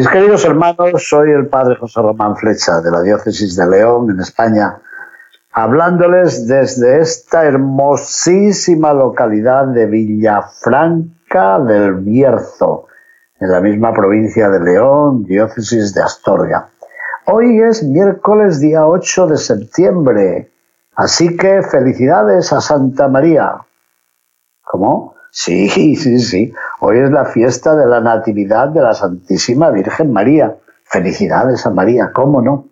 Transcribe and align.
Mis 0.00 0.08
queridos 0.08 0.46
hermanos, 0.46 1.06
soy 1.06 1.30
el 1.30 1.48
padre 1.48 1.76
José 1.76 2.00
Román 2.00 2.34
Flecha 2.34 2.80
de 2.80 2.90
la 2.90 3.02
diócesis 3.02 3.54
de 3.54 3.68
León, 3.68 4.10
en 4.10 4.20
España, 4.20 4.78
hablándoles 5.52 6.48
desde 6.48 7.00
esta 7.00 7.44
hermosísima 7.44 8.94
localidad 8.94 9.66
de 9.66 9.84
Villafranca 9.84 11.58
del 11.58 11.96
Bierzo, 11.96 12.86
en 13.40 13.50
la 13.50 13.60
misma 13.60 13.92
provincia 13.92 14.48
de 14.48 14.60
León, 14.60 15.24
diócesis 15.24 15.92
de 15.92 16.00
Astorga. 16.00 16.70
Hoy 17.26 17.60
es 17.60 17.82
miércoles 17.82 18.58
día 18.58 18.86
8 18.86 19.26
de 19.26 19.36
septiembre, 19.36 20.50
así 20.96 21.36
que 21.36 21.60
felicidades 21.60 22.54
a 22.54 22.62
Santa 22.62 23.06
María. 23.06 23.52
¿Cómo? 24.64 25.19
Sí, 25.30 25.68
sí, 25.68 26.18
sí. 26.18 26.52
Hoy 26.80 26.98
es 26.98 27.10
la 27.10 27.24
fiesta 27.24 27.76
de 27.76 27.86
la 27.86 28.00
Natividad 28.00 28.68
de 28.68 28.82
la 28.82 28.94
Santísima 28.94 29.70
Virgen 29.70 30.12
María. 30.12 30.56
Felicidades 30.84 31.64
a 31.66 31.70
María, 31.70 32.10
¿cómo 32.12 32.42
no? 32.42 32.66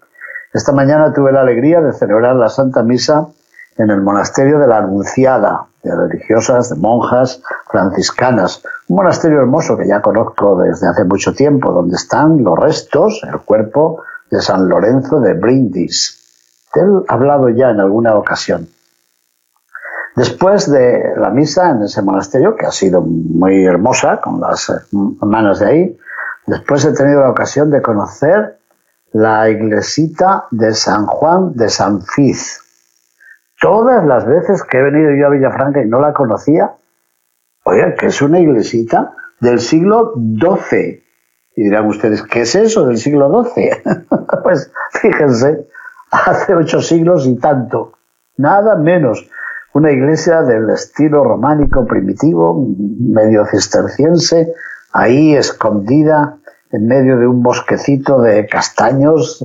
Esta 0.53 0.73
mañana 0.73 1.13
tuve 1.13 1.31
la 1.31 1.43
alegría 1.43 1.81
de 1.81 1.93
celebrar 1.93 2.35
la 2.35 2.49
Santa 2.49 2.83
Misa 2.83 3.29
en 3.77 3.91
el 3.91 4.01
monasterio 4.03 4.59
de 4.59 4.67
la 4.67 4.79
Anunciada, 4.79 5.67
de 5.85 5.95
religiosas, 5.95 6.71
de 6.71 6.77
monjas 6.77 7.41
franciscanas. 7.71 8.63
Un 8.89 8.97
monasterio 8.97 9.39
hermoso 9.39 9.77
que 9.77 9.87
ya 9.87 10.01
conozco 10.01 10.61
desde 10.61 10.89
hace 10.89 11.05
mucho 11.05 11.33
tiempo, 11.33 11.71
donde 11.71 11.95
están 11.95 12.43
los 12.43 12.59
restos, 12.59 13.21
el 13.23 13.39
cuerpo 13.41 14.03
de 14.31 14.41
San 14.41 14.69
Lorenzo 14.69 15.21
de 15.21 15.35
Brindis. 15.35 16.19
Él 16.75 17.03
he 17.09 17.13
hablado 17.13 17.51
ya 17.51 17.71
en 17.71 17.79
alguna 17.79 18.17
ocasión. 18.17 18.69
Después 20.17 20.71
de 20.71 21.15
la 21.17 21.31
misa 21.31 21.71
en 21.71 21.83
ese 21.83 22.03
monasterio, 22.03 22.57
que 22.57 22.67
ha 22.67 22.73
sido 22.73 23.01
muy 23.03 23.65
hermosa, 23.65 24.21
con 24.21 24.41
las 24.41 24.73
manos 24.93 25.61
de 25.61 25.67
ahí, 25.67 25.99
después 26.47 26.85
he 26.85 26.93
tenido 26.93 27.21
la 27.21 27.31
ocasión 27.31 27.71
de 27.71 27.83
conocer 27.83 28.59
la 29.13 29.49
iglesita 29.49 30.47
de 30.51 30.75
San 30.75 31.07
Juan 31.07 31.55
de 31.55 31.69
San 31.69 32.03
Fiz. 32.03 32.61
Todas 33.61 34.05
las 34.05 34.27
veces 34.27 34.63
que 34.63 34.79
he 34.79 34.83
venido 34.83 35.15
yo 35.15 35.27
a 35.27 35.31
Villafranca 35.31 35.83
y 35.83 35.87
no 35.87 36.01
la 36.01 36.13
conocía, 36.13 36.75
oigan, 37.65 37.95
que 37.97 38.07
es 38.07 38.23
una 38.23 38.41
iglesita 38.41 39.15
del 39.41 39.61
siglo 39.61 40.15
XII. 40.15 41.03
Y 41.57 41.65
dirán 41.65 41.87
ustedes, 41.87 42.23
¿qué 42.23 42.43
es 42.43 42.55
eso 42.55 42.87
del 42.87 42.99
siglo 42.99 43.45
XII? 43.45 43.71
pues 44.45 44.71
fíjense, 44.93 45.67
hace 46.11 46.55
ocho 46.55 46.81
siglos 46.81 47.27
y 47.27 47.37
tanto, 47.37 47.95
nada 48.37 48.77
menos. 48.77 49.29
Una 49.75 49.93
iglesia 49.93 50.43
del 50.43 50.71
estilo 50.71 51.23
románico 51.25 51.87
primitivo, 51.87 52.67
medio 52.99 53.45
cisterciense, 53.47 54.55
ahí 54.93 55.35
escondida 55.35 56.39
en 56.73 56.87
medio 56.87 57.19
de 57.19 57.27
un 57.27 57.43
bosquecito 57.43 58.21
de 58.21 58.47
castaños, 58.47 59.45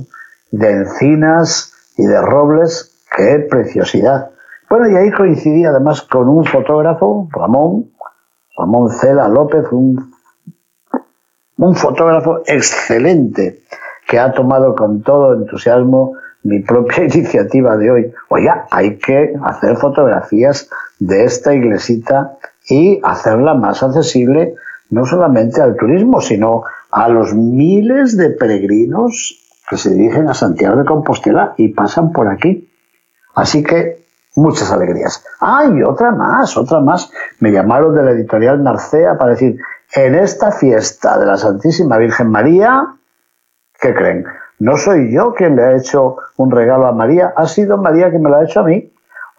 de 0.50 0.70
encinas 0.70 1.72
y 1.96 2.06
de 2.06 2.20
robles. 2.20 2.90
¡Qué 3.16 3.46
preciosidad! 3.50 4.30
Bueno, 4.68 4.88
y 4.88 4.96
ahí 4.96 5.10
coincidí 5.12 5.64
además 5.64 6.02
con 6.02 6.28
un 6.28 6.44
fotógrafo, 6.44 7.28
Ramón, 7.30 7.92
Ramón 8.56 8.90
Cela 8.90 9.28
López, 9.28 9.66
un, 9.70 10.10
un 11.58 11.76
fotógrafo 11.76 12.40
excelente 12.46 13.62
que 14.08 14.18
ha 14.18 14.32
tomado 14.32 14.74
con 14.74 15.02
todo 15.02 15.34
entusiasmo 15.34 16.14
mi 16.44 16.60
propia 16.60 17.04
iniciativa 17.12 17.76
de 17.76 17.90
hoy. 17.90 18.12
Oiga, 18.28 18.66
hay 18.70 18.96
que 18.98 19.34
hacer 19.42 19.76
fotografías 19.76 20.70
de 20.98 21.24
esta 21.24 21.52
iglesita 21.52 22.36
y 22.68 23.00
hacerla 23.02 23.54
más 23.54 23.82
accesible 23.82 24.54
no 24.90 25.04
solamente 25.04 25.60
al 25.60 25.76
turismo, 25.76 26.20
sino 26.20 26.62
a 26.90 27.08
los 27.08 27.34
miles 27.34 28.16
de 28.16 28.30
peregrinos 28.30 29.40
que 29.68 29.76
se 29.76 29.90
dirigen 29.90 30.28
a 30.28 30.34
Santiago 30.34 30.76
de 30.76 30.84
Compostela 30.84 31.54
y 31.56 31.68
pasan 31.68 32.12
por 32.12 32.28
aquí. 32.28 32.70
Así 33.34 33.62
que 33.62 34.04
muchas 34.36 34.70
alegrías. 34.70 35.24
Ah, 35.40 35.64
y 35.74 35.82
otra 35.82 36.12
más, 36.12 36.56
otra 36.56 36.80
más. 36.80 37.10
Me 37.40 37.50
llamaron 37.50 37.94
de 37.94 38.02
la 38.02 38.12
editorial 38.12 38.62
Narcea 38.62 39.16
para 39.18 39.32
decir, 39.32 39.58
en 39.94 40.14
esta 40.14 40.52
fiesta 40.52 41.18
de 41.18 41.26
la 41.26 41.36
Santísima 41.36 41.98
Virgen 41.98 42.30
María, 42.30 42.94
¿qué 43.80 43.94
creen? 43.94 44.26
No 44.64 44.78
soy 44.78 45.12
yo 45.12 45.34
quien 45.34 45.56
le 45.56 45.62
ha 45.62 45.76
hecho 45.76 46.16
un 46.38 46.50
regalo 46.50 46.86
a 46.86 46.92
María, 46.92 47.34
ha 47.36 47.46
sido 47.46 47.76
María 47.76 48.08
quien 48.08 48.22
me 48.22 48.30
lo 48.30 48.36
ha 48.36 48.44
hecho 48.44 48.60
a 48.60 48.62
mí. 48.62 48.90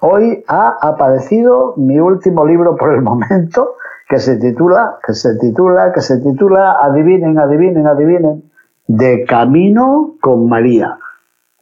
Hoy 0.02 0.44
ha 0.48 0.78
aparecido 0.80 1.74
mi 1.78 2.00
último 2.00 2.46
libro 2.46 2.76
por 2.76 2.94
el 2.94 3.02
momento, 3.10 3.74
que 4.08 4.20
se 4.20 4.38
titula, 4.38 5.00
que 5.04 5.16
se 5.16 5.36
titula, 5.40 5.92
que 5.94 6.02
se 6.02 6.20
titula, 6.20 6.74
adivinen, 6.80 7.40
adivinen, 7.40 7.88
adivinen, 7.88 8.44
De 8.86 9.26
Camino 9.26 10.14
con 10.22 10.48
María. 10.48 11.00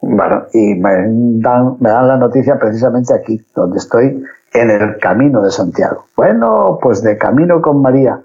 Bueno, 0.01 0.43
y 0.51 0.75
me 0.75 1.39
dan, 1.41 1.77
me 1.79 1.89
dan 1.89 2.09
la 2.09 2.17
noticia 2.17 2.59
precisamente 2.59 3.13
aquí, 3.13 3.39
donde 3.55 3.77
estoy, 3.77 4.25
en 4.53 4.71
el 4.71 4.97
Camino 4.97 5.41
de 5.41 5.51
Santiago. 5.51 6.07
Bueno, 6.17 6.79
pues 6.81 7.01
De 7.01 7.17
Camino 7.17 7.61
con 7.61 7.81
María. 7.81 8.19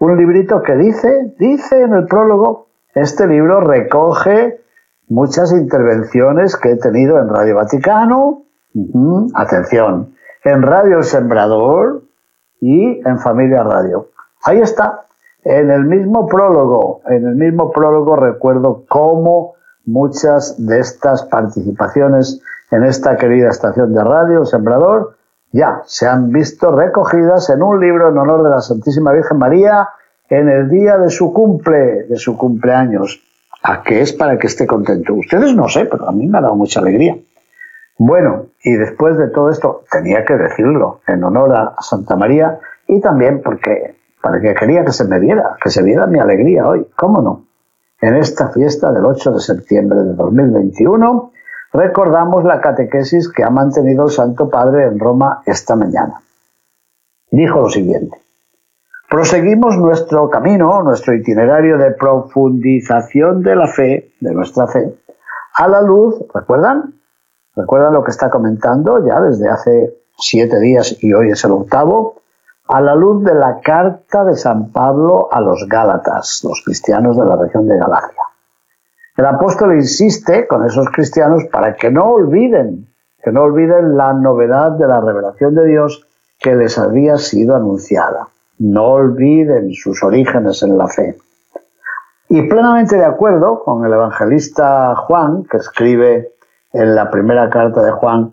Un 0.00 0.16
librito 0.16 0.62
que 0.62 0.74
dice, 0.74 1.32
dice 1.38 1.80
en 1.80 1.92
el 1.92 2.06
prólogo, 2.06 2.66
este 2.92 3.28
libro 3.28 3.60
recoge 3.60 4.58
muchas 5.10 5.52
intervenciones 5.52 6.56
que 6.56 6.70
he 6.70 6.76
tenido 6.76 7.18
en 7.18 7.28
Radio 7.28 7.56
Vaticano, 7.56 8.44
atención, 9.34 10.14
en 10.44 10.62
Radio 10.62 11.02
Sembrador, 11.02 12.04
y 12.60 13.00
en 13.06 13.18
Familia 13.18 13.62
Radio. 13.62 14.08
Ahí 14.44 14.60
está. 14.60 15.06
En 15.42 15.70
el 15.70 15.84
mismo 15.84 16.28
prólogo, 16.28 17.00
en 17.06 17.26
el 17.26 17.34
mismo 17.34 17.72
prólogo 17.72 18.16
recuerdo 18.16 18.84
cómo 18.88 19.54
muchas 19.86 20.54
de 20.64 20.80
estas 20.80 21.22
participaciones 21.24 22.42
en 22.70 22.84
esta 22.84 23.16
querida 23.16 23.48
estación 23.48 23.94
de 23.94 24.04
radio, 24.04 24.44
Sembrador, 24.44 25.16
ya 25.50 25.82
se 25.86 26.06
han 26.06 26.30
visto 26.30 26.70
recogidas 26.70 27.48
en 27.50 27.62
un 27.62 27.80
libro 27.80 28.10
en 28.10 28.18
honor 28.18 28.44
de 28.44 28.50
la 28.50 28.60
Santísima 28.60 29.12
Virgen 29.12 29.38
María 29.38 29.88
en 30.28 30.48
el 30.48 30.68
día 30.68 30.98
de 30.98 31.08
su 31.08 31.32
cumple, 31.32 32.04
de 32.04 32.16
su 32.16 32.36
cumpleaños. 32.36 33.20
¿A 33.62 33.82
qué 33.82 34.00
es 34.00 34.12
para 34.12 34.38
que 34.38 34.46
esté 34.46 34.66
contento? 34.66 35.14
Ustedes 35.14 35.54
no 35.54 35.68
sé, 35.68 35.84
pero 35.84 36.08
a 36.08 36.12
mí 36.12 36.26
me 36.26 36.38
ha 36.38 36.40
dado 36.40 36.56
mucha 36.56 36.80
alegría. 36.80 37.16
Bueno, 37.98 38.46
y 38.64 38.72
después 38.72 39.18
de 39.18 39.28
todo 39.28 39.50
esto, 39.50 39.84
tenía 39.90 40.24
que 40.24 40.34
decirlo 40.34 41.00
en 41.06 41.22
honor 41.22 41.54
a 41.54 41.82
Santa 41.82 42.16
María 42.16 42.58
y 42.86 43.00
también 43.00 43.42
porque, 43.42 43.96
para 44.22 44.40
que 44.40 44.54
quería 44.54 44.84
que 44.84 44.92
se 44.92 45.04
me 45.04 45.18
viera, 45.18 45.56
que 45.62 45.68
se 45.68 45.82
viera 45.82 46.06
mi 46.06 46.18
alegría 46.18 46.66
hoy, 46.66 46.86
¿cómo 46.96 47.20
no? 47.20 47.44
En 48.00 48.16
esta 48.16 48.48
fiesta 48.48 48.90
del 48.90 49.04
8 49.04 49.32
de 49.32 49.40
septiembre 49.40 50.00
de 50.00 50.14
2021 50.14 51.32
recordamos 51.74 52.44
la 52.44 52.62
catequesis 52.62 53.30
que 53.30 53.44
ha 53.44 53.50
mantenido 53.50 54.04
el 54.04 54.10
Santo 54.10 54.48
Padre 54.48 54.84
en 54.84 54.98
Roma 54.98 55.42
esta 55.44 55.76
mañana. 55.76 56.22
Dijo 57.30 57.60
lo 57.60 57.68
siguiente, 57.68 58.16
proseguimos 59.10 59.76
nuestro 59.76 60.30
camino, 60.30 60.84
nuestro 60.84 61.12
itinerario 61.14 61.76
de 61.78 61.90
profundización 61.90 63.42
de 63.42 63.56
la 63.56 63.66
fe, 63.66 64.12
de 64.20 64.32
nuestra 64.32 64.68
fe, 64.68 64.94
a 65.54 65.66
la 65.66 65.82
luz, 65.82 66.14
¿recuerdan? 66.32 66.94
Recuerda 67.56 67.90
lo 67.90 68.04
que 68.04 68.12
está 68.12 68.30
comentando 68.30 69.04
ya 69.04 69.20
desde 69.20 69.50
hace 69.50 69.96
siete 70.16 70.60
días 70.60 70.96
y 71.02 71.12
hoy 71.12 71.32
es 71.32 71.44
el 71.44 71.50
octavo, 71.50 72.22
a 72.68 72.80
la 72.80 72.94
luz 72.94 73.24
de 73.24 73.34
la 73.34 73.60
carta 73.60 74.24
de 74.24 74.36
San 74.36 74.70
Pablo 74.70 75.28
a 75.32 75.40
los 75.40 75.66
Gálatas, 75.68 76.42
los 76.44 76.62
cristianos 76.64 77.16
de 77.16 77.24
la 77.24 77.34
región 77.34 77.66
de 77.66 77.76
Galacia. 77.76 78.22
El 79.16 79.26
apóstol 79.26 79.74
insiste 79.74 80.46
con 80.46 80.64
esos 80.64 80.88
cristianos 80.88 81.44
para 81.50 81.74
que 81.74 81.90
no 81.90 82.12
olviden, 82.12 82.86
que 83.24 83.32
no 83.32 83.42
olviden 83.42 83.96
la 83.96 84.12
novedad 84.12 84.70
de 84.70 84.86
la 84.86 85.00
revelación 85.00 85.56
de 85.56 85.66
Dios 85.66 86.06
que 86.38 86.54
les 86.54 86.78
había 86.78 87.18
sido 87.18 87.56
anunciada. 87.56 88.28
No 88.60 88.92
olviden 88.92 89.74
sus 89.74 90.02
orígenes 90.02 90.62
en 90.62 90.78
la 90.78 90.86
fe. 90.86 91.16
Y 92.28 92.42
plenamente 92.42 92.96
de 92.96 93.04
acuerdo 93.04 93.64
con 93.64 93.84
el 93.84 93.92
evangelista 93.92 94.94
Juan, 94.94 95.44
que 95.44 95.56
escribe 95.56 96.32
en 96.72 96.94
la 96.94 97.10
primera 97.10 97.50
carta 97.50 97.82
de 97.82 97.90
Juan, 97.90 98.32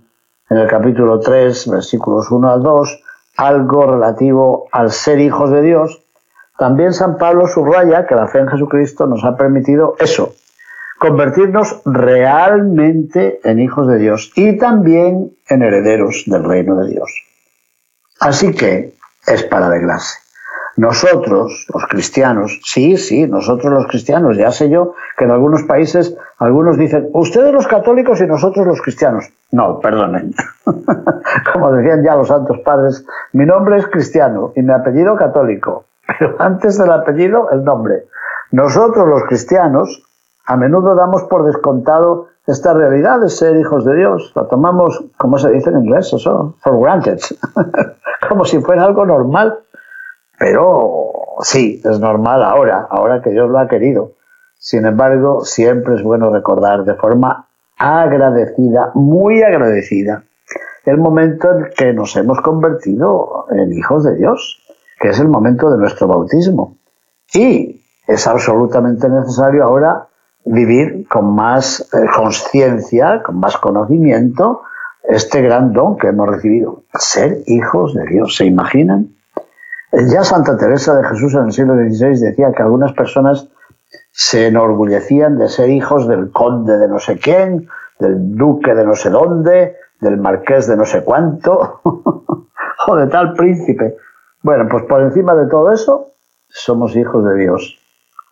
en 0.50 0.58
el 0.58 0.68
capítulo 0.68 1.20
3, 1.20 1.72
versículos 1.72 2.30
1 2.30 2.50
al 2.50 2.62
2, 2.62 3.04
algo 3.38 3.88
relativo 3.88 4.68
al 4.72 4.92
ser 4.92 5.20
hijos 5.20 5.50
de 5.50 5.62
Dios, 5.62 6.04
también 6.58 6.94
San 6.94 7.18
Pablo 7.18 7.48
subraya 7.48 8.06
que 8.06 8.16
la 8.16 8.28
fe 8.28 8.40
en 8.40 8.50
Jesucristo 8.50 9.08
nos 9.08 9.24
ha 9.24 9.38
permitido 9.38 9.96
eso, 10.00 10.34
convertirnos 11.00 11.82
realmente 11.86 13.40
en 13.44 13.60
hijos 13.60 13.88
de 13.88 13.98
Dios 13.98 14.32
y 14.36 14.58
también 14.58 15.32
en 15.48 15.62
herederos 15.62 16.24
del 16.26 16.44
reino 16.44 16.76
de 16.76 16.90
Dios. 16.92 17.10
Así 18.20 18.54
que 18.54 18.97
es 19.28 19.44
para 19.44 19.68
alegrarse. 19.68 20.18
Nosotros, 20.78 21.66
los 21.74 21.86
cristianos, 21.88 22.60
sí, 22.64 22.98
sí, 22.98 23.28
nosotros 23.28 23.74
los 23.74 23.88
cristianos, 23.88 24.38
ya 24.38 24.52
sé 24.52 24.70
yo 24.70 24.94
que 25.18 25.26
en 25.26 25.32
algunos 25.32 25.64
países 25.64 26.16
algunos 26.38 26.78
dicen, 26.78 27.10
ustedes 27.14 27.52
los 27.52 27.68
católicos 27.68 28.22
y 28.22 28.28
nosotros 28.28 28.66
los 28.66 28.82
cristianos. 28.82 29.26
No, 29.52 29.80
perdonen. 29.80 30.36
Como 31.54 31.72
decían 31.72 32.04
ya 32.04 32.16
los 32.16 32.28
santos 32.28 32.60
padres, 32.60 33.06
mi 33.34 33.46
nombre 33.46 33.78
es 33.78 33.88
cristiano 33.88 34.54
y 34.56 34.62
mi 34.62 34.72
apellido 34.72 35.16
católico, 35.16 35.86
pero 36.06 36.36
antes 36.40 36.78
del 36.78 36.92
apellido 36.92 37.50
el 37.52 37.64
nombre. 37.64 38.06
Nosotros 38.52 39.08
los 39.08 39.24
cristianos 39.24 40.04
a 40.46 40.56
menudo 40.56 40.96
damos 40.96 41.24
por 41.24 41.46
descontado 41.46 42.28
esta 42.46 42.74
realidad 42.74 43.20
de 43.20 43.30
ser 43.30 43.58
hijos 43.58 43.84
de 43.84 43.96
Dios. 43.96 44.32
La 44.36 44.48
tomamos, 44.48 45.04
como 45.18 45.38
se 45.38 45.52
dice 45.52 45.70
en 45.70 45.80
inglés, 45.80 46.14
eso, 46.14 46.56
for 46.62 46.80
granted, 46.80 47.20
como 48.28 48.46
si 48.46 48.60
fuera 48.60 48.84
algo 48.84 49.06
normal. 49.06 49.60
Pero 50.40 51.12
sí, 51.42 51.82
es 51.84 52.00
normal 52.00 52.44
ahora, 52.44 52.88
ahora 52.90 53.22
que 53.22 53.32
Dios 53.32 53.50
lo 53.50 53.60
ha 53.60 53.68
querido. 53.68 54.14
Sin 54.60 54.86
embargo, 54.86 55.46
siempre 55.46 55.96
es 55.96 56.04
bueno 56.04 56.32
recordar 56.32 56.84
de 56.84 56.96
forma 56.96 57.48
agradecida, 57.78 58.92
muy 58.96 59.44
agradecida, 59.44 60.24
el 60.86 60.98
momento 60.98 61.52
en 61.52 61.70
que 61.76 61.94
nos 61.94 62.16
hemos 62.16 62.42
convertido 62.42 63.46
en 63.52 63.72
hijos 63.74 64.04
de 64.04 64.16
Dios, 64.16 64.64
que 65.00 65.10
es 65.10 65.20
el 65.20 65.28
momento 65.28 65.70
de 65.70 65.78
nuestro 65.78 66.08
bautismo. 66.08 66.78
Y 67.34 67.84
es 68.08 68.26
absolutamente 68.26 69.10
necesario 69.10 69.66
ahora 69.66 70.08
vivir 70.46 71.08
con 71.08 71.36
más 71.36 71.82
eh, 71.94 72.06
conciencia, 72.16 73.22
con 73.22 73.40
más 73.40 73.58
conocimiento, 73.58 74.62
este 75.08 75.42
gran 75.42 75.74
don 75.74 75.98
que 75.98 76.08
hemos 76.08 76.28
recibido, 76.28 76.84
ser 76.94 77.40
hijos 77.48 77.94
de 77.94 78.06
Dios. 78.06 78.36
¿Se 78.36 78.46
imaginan? 78.46 79.16
Ya 79.92 80.24
Santa 80.24 80.58
Teresa 80.58 80.96
de 80.96 81.08
Jesús 81.08 81.34
en 81.34 81.46
el 81.46 81.54
siglo 81.54 81.76
XVI 81.76 82.20
decía 82.20 82.52
que 82.52 82.62
algunas 82.62 82.92
personas 82.92 83.48
se 84.12 84.48
enorgullecían 84.48 85.38
de 85.38 85.48
ser 85.48 85.70
hijos 85.70 86.08
del 86.08 86.30
conde 86.32 86.78
de 86.78 86.88
no 86.90 87.00
sé 87.00 87.18
quién, 87.18 87.70
del 88.00 88.36
duque 88.36 88.76
de 88.76 88.86
no 88.86 88.96
sé 88.96 89.10
dónde, 89.10 89.78
del 90.02 90.18
marqués 90.18 90.68
de 90.68 90.76
no 90.76 90.86
sé 90.86 91.04
cuánto, 91.04 91.82
o 92.88 92.96
de 92.96 93.08
tal 93.08 93.34
príncipe. 93.34 93.96
Bueno, 94.42 94.68
pues 94.70 94.84
por 94.84 95.02
encima 95.02 95.34
de 95.36 95.48
todo 95.48 95.72
eso, 95.72 96.12
somos 96.50 96.96
hijos 96.96 97.24
de 97.26 97.36
Dios. 97.36 97.80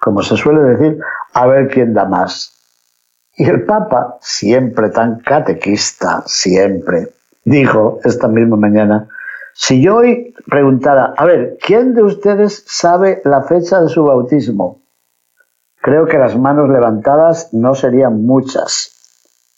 Como 0.01 0.21
se 0.21 0.36
suele 0.36 0.62
decir, 0.62 1.00
a 1.33 1.48
ver 1.48 1.69
quién 1.69 1.94
da 1.94 2.06
más. 2.06 2.55
Y 3.36 3.44
el 3.50 3.66
Papa, 3.66 4.18
siempre 4.22 4.90
tan 4.90 5.20
catequista, 5.20 6.24
siempre, 6.26 7.10
dijo 7.44 8.00
esta 8.04 8.28
misma 8.28 8.56
mañana, 8.56 9.10
si 9.54 9.82
yo 9.82 9.98
hoy 9.98 10.34
preguntara, 10.50 11.14
a 11.18 11.26
ver, 11.26 11.58
¿quién 11.62 11.96
de 11.96 12.04
ustedes 12.04 12.64
sabe 12.68 13.22
la 13.26 13.44
fecha 13.44 13.82
de 13.82 13.90
su 13.90 14.04
bautismo? 14.04 14.82
Creo 15.82 16.06
que 16.06 16.18
las 16.18 16.38
manos 16.38 16.70
levantadas 16.70 17.54
no 17.54 17.76
serían 17.76 18.26
muchas. 18.26 18.92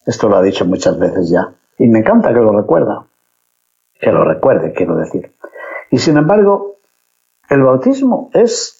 Esto 0.05 0.29
lo 0.29 0.37
ha 0.37 0.41
dicho 0.41 0.65
muchas 0.65 0.99
veces 0.99 1.29
ya. 1.29 1.53
Y 1.77 1.87
me 1.87 1.99
encanta 1.99 2.29
que 2.29 2.39
lo 2.39 2.51
recuerda. 2.51 3.05
Que 3.99 4.11
lo 4.11 4.23
recuerde, 4.23 4.73
quiero 4.73 4.97
decir. 4.97 5.33
Y 5.89 5.99
sin 5.99 6.17
embargo, 6.17 6.77
el 7.49 7.63
bautismo 7.63 8.29
es 8.33 8.77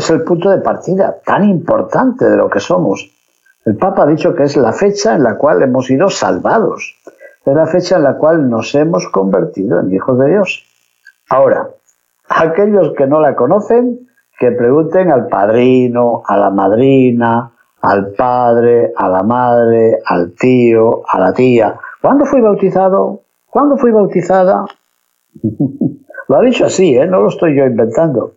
es 0.00 0.08
el 0.10 0.24
punto 0.24 0.48
de 0.48 0.58
partida 0.58 1.20
tan 1.24 1.44
importante 1.44 2.24
de 2.24 2.36
lo 2.36 2.48
que 2.48 2.58
somos. 2.58 3.10
El 3.64 3.76
Papa 3.76 4.04
ha 4.04 4.06
dicho 4.06 4.34
que 4.34 4.44
es 4.44 4.56
la 4.56 4.72
fecha 4.72 5.14
en 5.14 5.22
la 5.22 5.36
cual 5.36 5.62
hemos 5.62 5.86
sido 5.86 6.08
salvados, 6.08 6.96
es 7.44 7.54
la 7.54 7.66
fecha 7.66 7.96
en 7.96 8.04
la 8.04 8.16
cual 8.16 8.48
nos 8.48 8.74
hemos 8.74 9.08
convertido 9.08 9.80
en 9.80 9.92
hijos 9.92 10.18
de 10.18 10.30
Dios. 10.30 10.64
Ahora, 11.28 11.68
aquellos 12.28 12.92
que 12.96 13.06
no 13.06 13.20
la 13.20 13.34
conocen, 13.34 14.08
que 14.38 14.52
pregunten 14.52 15.10
al 15.10 15.28
padrino, 15.28 16.22
a 16.26 16.38
la 16.38 16.50
madrina, 16.50 17.52
al 17.82 18.12
padre, 18.12 18.92
a 18.96 19.08
la 19.08 19.22
madre, 19.22 19.98
al 20.06 20.32
tío, 20.32 21.02
a 21.06 21.18
la 21.18 21.32
tía. 21.32 21.78
¿Cuándo 22.00 22.24
fui 22.24 22.40
bautizado? 22.40 23.20
¿Cuándo 23.46 23.76
fui 23.76 23.90
bautizada? 23.90 24.64
lo 26.28 26.36
ha 26.36 26.42
dicho 26.42 26.64
así, 26.64 26.96
¿eh? 26.96 27.06
no 27.06 27.20
lo 27.20 27.28
estoy 27.28 27.56
yo 27.56 27.64
inventando 27.64 28.34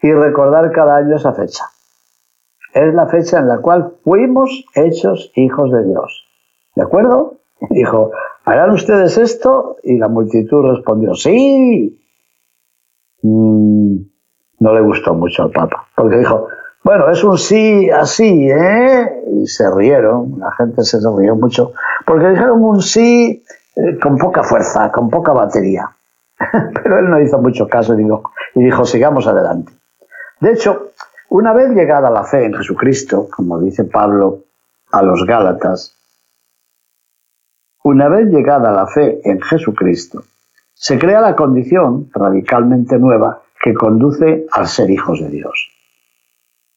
y 0.00 0.12
recordar 0.12 0.70
cada 0.70 0.96
año 0.96 1.16
esa 1.16 1.32
fecha. 1.32 1.64
Es 2.74 2.92
la 2.92 3.06
fecha 3.06 3.38
en 3.38 3.46
la 3.46 3.58
cual 3.58 3.94
fuimos 4.02 4.64
hechos 4.74 5.30
hijos 5.36 5.70
de 5.70 5.84
Dios. 5.84 6.26
¿De 6.74 6.82
acuerdo? 6.82 7.36
Dijo, 7.70 8.10
¿harán 8.44 8.70
ustedes 8.70 9.16
esto? 9.16 9.76
Y 9.84 9.96
la 9.96 10.08
multitud 10.08 10.68
respondió, 10.68 11.14
sí. 11.14 12.00
Mm, 13.22 13.96
no 14.58 14.74
le 14.74 14.80
gustó 14.80 15.14
mucho 15.14 15.44
al 15.44 15.50
Papa, 15.50 15.86
porque 15.94 16.18
dijo, 16.18 16.48
bueno, 16.82 17.08
es 17.10 17.24
un 17.24 17.38
sí 17.38 17.88
así, 17.90 18.50
¿eh? 18.50 19.22
Y 19.32 19.46
se 19.46 19.70
rieron, 19.74 20.38
la 20.38 20.52
gente 20.52 20.82
se 20.82 20.98
rió 20.98 21.34
mucho, 21.34 21.72
porque 22.06 22.28
dijeron 22.28 22.62
un 22.62 22.82
sí 22.82 23.42
eh, 23.76 23.98
con 24.02 24.18
poca 24.18 24.42
fuerza, 24.42 24.92
con 24.92 25.08
poca 25.08 25.32
batería. 25.32 25.88
Pero 26.82 26.98
él 26.98 27.08
no 27.08 27.20
hizo 27.20 27.38
mucho 27.38 27.68
caso 27.68 27.94
y 27.94 28.02
dijo, 28.02 28.30
y 28.54 28.64
dijo 28.64 28.84
sigamos 28.84 29.26
adelante. 29.26 29.72
De 30.40 30.52
hecho, 30.52 30.90
una 31.28 31.52
vez 31.52 31.70
llegada 31.70 32.10
la 32.10 32.24
fe 32.24 32.44
en 32.44 32.54
Jesucristo, 32.54 33.28
como 33.30 33.60
dice 33.60 33.84
Pablo 33.84 34.44
a 34.92 35.02
los 35.02 35.24
Gálatas, 35.26 35.96
una 37.82 38.08
vez 38.08 38.28
llegada 38.28 38.72
la 38.72 38.86
fe 38.86 39.20
en 39.24 39.40
Jesucristo, 39.40 40.22
se 40.74 40.98
crea 40.98 41.20
la 41.20 41.36
condición 41.36 42.10
radicalmente 42.12 42.98
nueva 42.98 43.42
que 43.60 43.74
conduce 43.74 44.46
al 44.52 44.66
ser 44.66 44.90
hijos 44.90 45.20
de 45.20 45.28
Dios. 45.28 45.70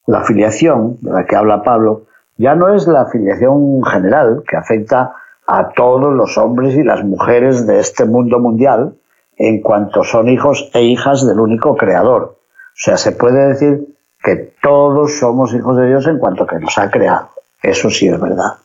La 0.06 0.24
filiación 0.24 0.98
de 1.02 1.12
la 1.12 1.26
que 1.26 1.36
habla 1.36 1.64
Pablo 1.64 2.06
ya 2.38 2.56
no 2.56 2.74
es 2.74 2.88
la 2.88 3.08
filiación 3.08 3.84
general 3.84 4.44
que 4.48 4.56
afecta 4.56 5.14
a 5.46 5.70
todos 5.70 6.14
los 6.14 6.38
hombres 6.38 6.76
y 6.76 6.84
las 6.84 7.04
mujeres 7.04 7.66
de 7.66 7.80
este 7.80 8.06
mundo 8.06 8.40
mundial 8.40 8.96
en 9.38 9.62
cuanto 9.62 10.04
son 10.04 10.30
hijos 10.30 10.70
e 10.74 10.84
hijas 10.84 11.26
del 11.28 11.40
único 11.40 11.76
creador, 11.76 12.38
o 12.78 12.80
sea, 12.80 12.98
se 12.98 13.12
puede 13.12 13.48
decir 13.48 13.97
que 14.28 14.52
todos 14.62 15.20
somos 15.20 15.54
hijos 15.54 15.78
de 15.78 15.88
Dios 15.88 16.06
en 16.06 16.20
cuanto 16.20 16.46
que 16.46 16.60
nos 16.60 16.78
ha 16.78 16.92
creado. 16.92 17.30
Eso 17.64 17.90
sí 17.90 18.10
es 18.10 18.20
verdad. 18.20 18.56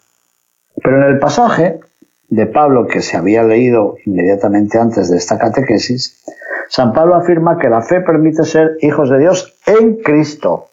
Pero 0.83 0.97
en 0.97 1.05
el 1.05 1.21
pasaje 1.21 1.79
de 2.29 2.47
Pablo 2.47 2.89
que 2.89 3.01
se 3.01 3.17
había 3.17 3.45
leído 3.45 3.95
inmediatamente 4.05 4.81
antes 4.81 5.09
de 5.09 5.19
esta 5.19 5.39
catequesis, 5.39 6.21
San 6.69 6.93
Pablo 6.93 7.15
afirma 7.15 7.59
que 7.59 7.69
la 7.69 7.81
fe 7.81 8.01
permite 8.01 8.43
ser 8.43 8.77
hijos 8.81 9.09
de 9.09 9.21
Dios 9.21 9.55
en 9.65 9.99
Cristo. 9.99 10.67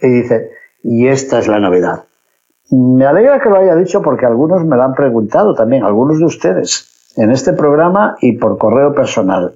Y 0.00 0.06
dice, 0.06 0.52
y 0.84 1.08
esta 1.08 1.40
es 1.40 1.48
la 1.48 1.58
novedad. 1.58 2.04
Me 2.70 3.06
alegra 3.06 3.40
que 3.40 3.50
lo 3.50 3.56
haya 3.56 3.74
dicho 3.74 4.00
porque 4.00 4.26
algunos 4.26 4.64
me 4.64 4.76
lo 4.76 4.84
han 4.84 4.94
preguntado 4.94 5.56
también, 5.56 5.82
algunos 5.82 6.20
de 6.20 6.26
ustedes, 6.26 7.12
en 7.16 7.32
este 7.32 7.52
programa 7.52 8.16
y 8.20 8.38
por 8.38 8.58
correo 8.58 8.94
personal. 8.94 9.54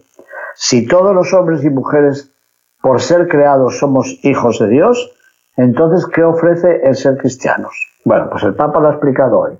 Si 0.56 0.84
todos 0.84 1.14
los 1.14 1.32
hombres 1.32 1.62
y 1.62 1.70
mujeres 1.70 2.32
por 2.80 3.00
ser 3.00 3.28
creados 3.28 3.78
somos 3.78 4.18
hijos 4.24 4.58
de 4.58 4.68
Dios, 4.68 5.12
entonces, 5.56 6.06
¿qué 6.06 6.22
ofrece 6.22 6.82
el 6.84 6.94
ser 6.94 7.16
cristianos? 7.16 7.74
Bueno, 8.04 8.30
pues 8.30 8.44
el 8.44 8.54
Papa 8.54 8.78
lo 8.78 8.88
ha 8.88 8.92
explicado 8.92 9.40
hoy. 9.40 9.58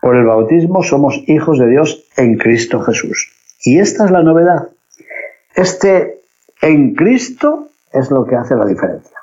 Por 0.00 0.16
el 0.16 0.26
bautismo 0.26 0.82
somos 0.82 1.18
hijos 1.26 1.58
de 1.58 1.66
Dios 1.66 2.04
en 2.18 2.36
Cristo 2.36 2.80
Jesús. 2.82 3.32
Y 3.64 3.78
esta 3.78 4.04
es 4.04 4.10
la 4.10 4.22
novedad. 4.22 4.68
Este 5.54 6.20
en 6.60 6.94
Cristo 6.94 7.68
es 7.90 8.10
lo 8.10 8.26
que 8.26 8.36
hace 8.36 8.54
la 8.54 8.66
diferencia. 8.66 9.16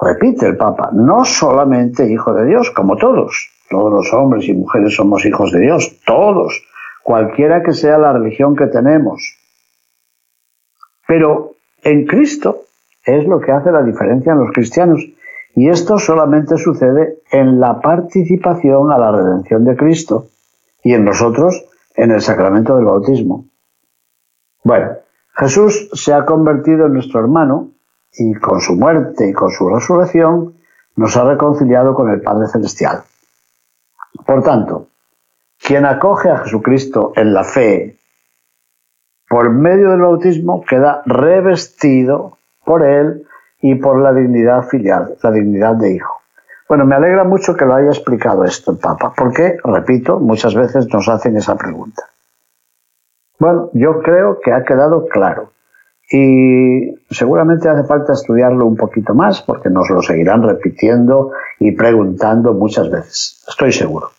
Repite 0.00 0.46
el 0.46 0.56
Papa, 0.56 0.90
no 0.92 1.24
solamente 1.24 2.10
hijo 2.10 2.34
de 2.34 2.46
Dios, 2.46 2.70
como 2.70 2.96
todos. 2.96 3.50
Todos 3.70 3.92
los 3.92 4.12
hombres 4.12 4.48
y 4.48 4.52
mujeres 4.52 4.96
somos 4.96 5.24
hijos 5.24 5.52
de 5.52 5.60
Dios, 5.60 6.00
todos, 6.04 6.62
cualquiera 7.02 7.62
que 7.62 7.72
sea 7.72 7.98
la 7.98 8.12
religión 8.12 8.56
que 8.56 8.66
tenemos. 8.66 9.38
Pero 11.06 11.55
en 11.86 12.04
Cristo 12.04 12.62
es 13.04 13.26
lo 13.26 13.40
que 13.40 13.52
hace 13.52 13.70
la 13.70 13.82
diferencia 13.82 14.32
en 14.32 14.40
los 14.40 14.50
cristianos. 14.50 15.06
Y 15.54 15.68
esto 15.68 15.98
solamente 15.98 16.58
sucede 16.58 17.20
en 17.30 17.60
la 17.60 17.80
participación 17.80 18.90
a 18.90 18.98
la 18.98 19.12
redención 19.12 19.64
de 19.64 19.76
Cristo 19.76 20.26
y 20.82 20.94
en 20.94 21.04
nosotros 21.04 21.64
en 21.94 22.10
el 22.10 22.20
sacramento 22.20 22.74
del 22.74 22.86
bautismo. 22.86 23.46
Bueno, 24.64 24.94
Jesús 25.36 25.88
se 25.92 26.12
ha 26.12 26.26
convertido 26.26 26.86
en 26.86 26.94
nuestro 26.94 27.20
hermano 27.20 27.70
y 28.12 28.34
con 28.34 28.60
su 28.60 28.74
muerte 28.74 29.28
y 29.28 29.32
con 29.32 29.52
su 29.52 29.68
resurrección 29.68 30.54
nos 30.96 31.16
ha 31.16 31.24
reconciliado 31.24 31.94
con 31.94 32.10
el 32.10 32.20
Padre 32.20 32.48
Celestial. 32.48 33.02
Por 34.26 34.42
tanto, 34.42 34.88
quien 35.56 35.84
acoge 35.86 36.30
a 36.30 36.38
Jesucristo 36.38 37.12
en 37.14 37.32
la 37.32 37.44
fe 37.44 37.95
por 39.28 39.50
medio 39.50 39.90
del 39.90 40.00
bautismo 40.00 40.62
queda 40.64 41.02
revestido 41.06 42.38
por 42.64 42.84
él 42.84 43.26
y 43.60 43.74
por 43.76 44.00
la 44.00 44.12
dignidad 44.12 44.62
filial, 44.62 45.16
la 45.22 45.30
dignidad 45.30 45.74
de 45.74 45.92
hijo. 45.94 46.20
Bueno, 46.68 46.84
me 46.84 46.96
alegra 46.96 47.24
mucho 47.24 47.56
que 47.56 47.64
lo 47.64 47.74
haya 47.74 47.88
explicado 47.88 48.44
esto 48.44 48.72
el 48.72 48.78
Papa, 48.78 49.12
porque, 49.16 49.56
repito, 49.62 50.18
muchas 50.18 50.54
veces 50.54 50.92
nos 50.92 51.08
hacen 51.08 51.36
esa 51.36 51.56
pregunta. 51.56 52.02
Bueno, 53.38 53.70
yo 53.72 54.00
creo 54.00 54.40
que 54.40 54.52
ha 54.52 54.64
quedado 54.64 55.06
claro 55.06 55.50
y 56.10 56.94
seguramente 57.10 57.68
hace 57.68 57.84
falta 57.84 58.12
estudiarlo 58.12 58.64
un 58.64 58.76
poquito 58.76 59.14
más 59.14 59.42
porque 59.42 59.70
nos 59.70 59.90
lo 59.90 60.02
seguirán 60.02 60.42
repitiendo 60.42 61.32
y 61.58 61.72
preguntando 61.72 62.54
muchas 62.54 62.90
veces, 62.90 63.44
estoy 63.48 63.72
seguro. 63.72 64.10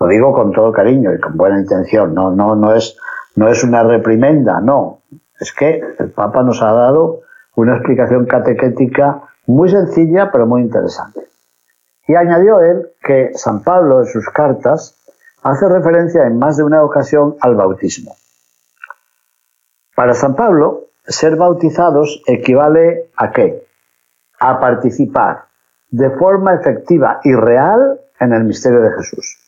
Lo 0.00 0.06
digo 0.08 0.32
con 0.32 0.52
todo 0.52 0.72
cariño 0.72 1.12
y 1.14 1.20
con 1.20 1.36
buena 1.36 1.60
intención, 1.60 2.14
no, 2.14 2.30
no, 2.30 2.56
no, 2.56 2.74
es, 2.74 2.96
no 3.36 3.48
es 3.48 3.64
una 3.64 3.82
reprimenda, 3.82 4.60
no. 4.60 5.02
Es 5.38 5.52
que 5.52 5.82
el 5.98 6.10
Papa 6.10 6.42
nos 6.42 6.62
ha 6.62 6.72
dado 6.72 7.22
una 7.56 7.76
explicación 7.76 8.26
catequética 8.26 9.22
muy 9.46 9.68
sencilla 9.68 10.30
pero 10.30 10.46
muy 10.46 10.62
interesante. 10.62 11.20
Y 12.06 12.14
añadió 12.14 12.60
él 12.60 12.90
que 13.02 13.30
San 13.34 13.62
Pablo 13.62 14.00
en 14.00 14.06
sus 14.06 14.28
cartas 14.28 14.96
hace 15.42 15.68
referencia 15.68 16.26
en 16.26 16.38
más 16.38 16.56
de 16.56 16.64
una 16.64 16.82
ocasión 16.82 17.36
al 17.40 17.54
bautismo. 17.54 18.14
Para 19.94 20.14
San 20.14 20.34
Pablo, 20.34 20.86
ser 21.06 21.36
bautizados 21.36 22.22
equivale 22.26 23.10
a 23.16 23.30
qué? 23.30 23.66
A 24.38 24.60
participar 24.60 25.44
de 25.90 26.10
forma 26.10 26.54
efectiva 26.54 27.20
y 27.22 27.34
real 27.34 28.00
en 28.18 28.32
el 28.32 28.44
misterio 28.44 28.80
de 28.80 28.92
Jesús. 28.92 29.38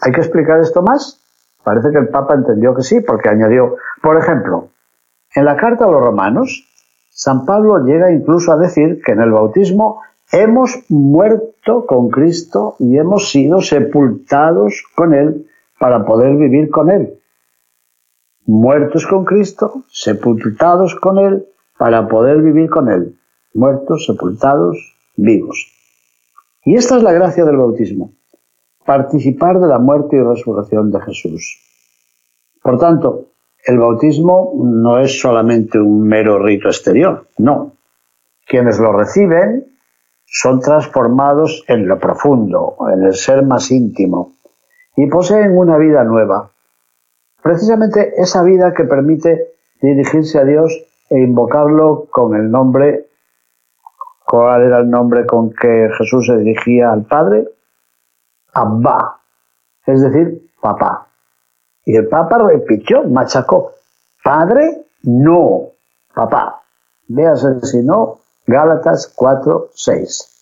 ¿Hay 0.00 0.12
que 0.12 0.20
explicar 0.20 0.60
esto 0.60 0.82
más? 0.82 1.20
Parece 1.68 1.90
que 1.90 1.98
el 1.98 2.08
Papa 2.08 2.32
entendió 2.32 2.74
que 2.74 2.80
sí, 2.80 3.02
porque 3.02 3.28
añadió, 3.28 3.76
por 4.00 4.16
ejemplo, 4.16 4.70
en 5.34 5.44
la 5.44 5.54
carta 5.58 5.84
a 5.84 5.90
los 5.90 6.00
romanos, 6.00 6.66
San 7.10 7.44
Pablo 7.44 7.84
llega 7.84 8.10
incluso 8.10 8.52
a 8.52 8.56
decir 8.56 9.02
que 9.04 9.12
en 9.12 9.20
el 9.20 9.32
bautismo 9.32 10.00
hemos 10.32 10.82
muerto 10.88 11.84
con 11.84 12.08
Cristo 12.08 12.76
y 12.78 12.96
hemos 12.96 13.30
sido 13.30 13.60
sepultados 13.60 14.82
con 14.96 15.12
Él 15.12 15.46
para 15.78 16.06
poder 16.06 16.36
vivir 16.36 16.70
con 16.70 16.88
Él. 16.88 17.20
Muertos 18.46 19.06
con 19.06 19.26
Cristo, 19.26 19.82
sepultados 19.88 20.94
con 20.94 21.18
Él 21.18 21.44
para 21.76 22.08
poder 22.08 22.40
vivir 22.40 22.70
con 22.70 22.88
Él. 22.88 23.18
Muertos, 23.52 24.06
sepultados, 24.06 24.96
vivos. 25.16 25.70
Y 26.64 26.76
esta 26.76 26.96
es 26.96 27.02
la 27.02 27.12
gracia 27.12 27.44
del 27.44 27.58
bautismo 27.58 28.12
participar 28.88 29.60
de 29.60 29.66
la 29.66 29.78
muerte 29.78 30.16
y 30.16 30.22
resurrección 30.22 30.90
de 30.90 30.98
Jesús. 31.02 31.60
Por 32.62 32.78
tanto, 32.78 33.26
el 33.66 33.78
bautismo 33.78 34.54
no 34.56 34.98
es 34.98 35.20
solamente 35.20 35.78
un 35.78 36.08
mero 36.08 36.38
rito 36.38 36.68
exterior, 36.68 37.26
no. 37.36 37.72
Quienes 38.46 38.78
lo 38.78 38.92
reciben 38.92 39.66
son 40.24 40.60
transformados 40.60 41.64
en 41.68 41.86
lo 41.86 41.98
profundo, 41.98 42.76
en 42.90 43.02
el 43.02 43.14
ser 43.14 43.42
más 43.42 43.70
íntimo, 43.70 44.32
y 44.96 45.06
poseen 45.06 45.54
una 45.54 45.76
vida 45.76 46.02
nueva. 46.04 46.50
Precisamente 47.42 48.14
esa 48.16 48.42
vida 48.42 48.72
que 48.72 48.84
permite 48.84 49.48
dirigirse 49.82 50.38
a 50.38 50.44
Dios 50.44 50.72
e 51.10 51.18
invocarlo 51.18 52.06
con 52.10 52.34
el 52.34 52.50
nombre, 52.50 53.04
¿cuál 54.26 54.62
era 54.62 54.78
el 54.78 54.88
nombre 54.88 55.26
con 55.26 55.50
que 55.50 55.90
Jesús 55.98 56.24
se 56.24 56.38
dirigía 56.38 56.90
al 56.90 57.04
Padre? 57.04 57.48
Abba, 58.58 59.20
es 59.86 60.00
decir, 60.02 60.50
papá. 60.60 61.06
Y 61.84 61.96
el 61.96 62.08
Papa 62.08 62.38
repitió, 62.38 63.04
machacó, 63.04 63.72
padre, 64.22 64.84
no, 65.04 65.68
papá. 66.14 66.60
Véase 67.06 67.60
si 67.62 67.82
no, 67.82 68.18
Gálatas 68.46 69.12
4, 69.14 69.70
6. 69.74 70.34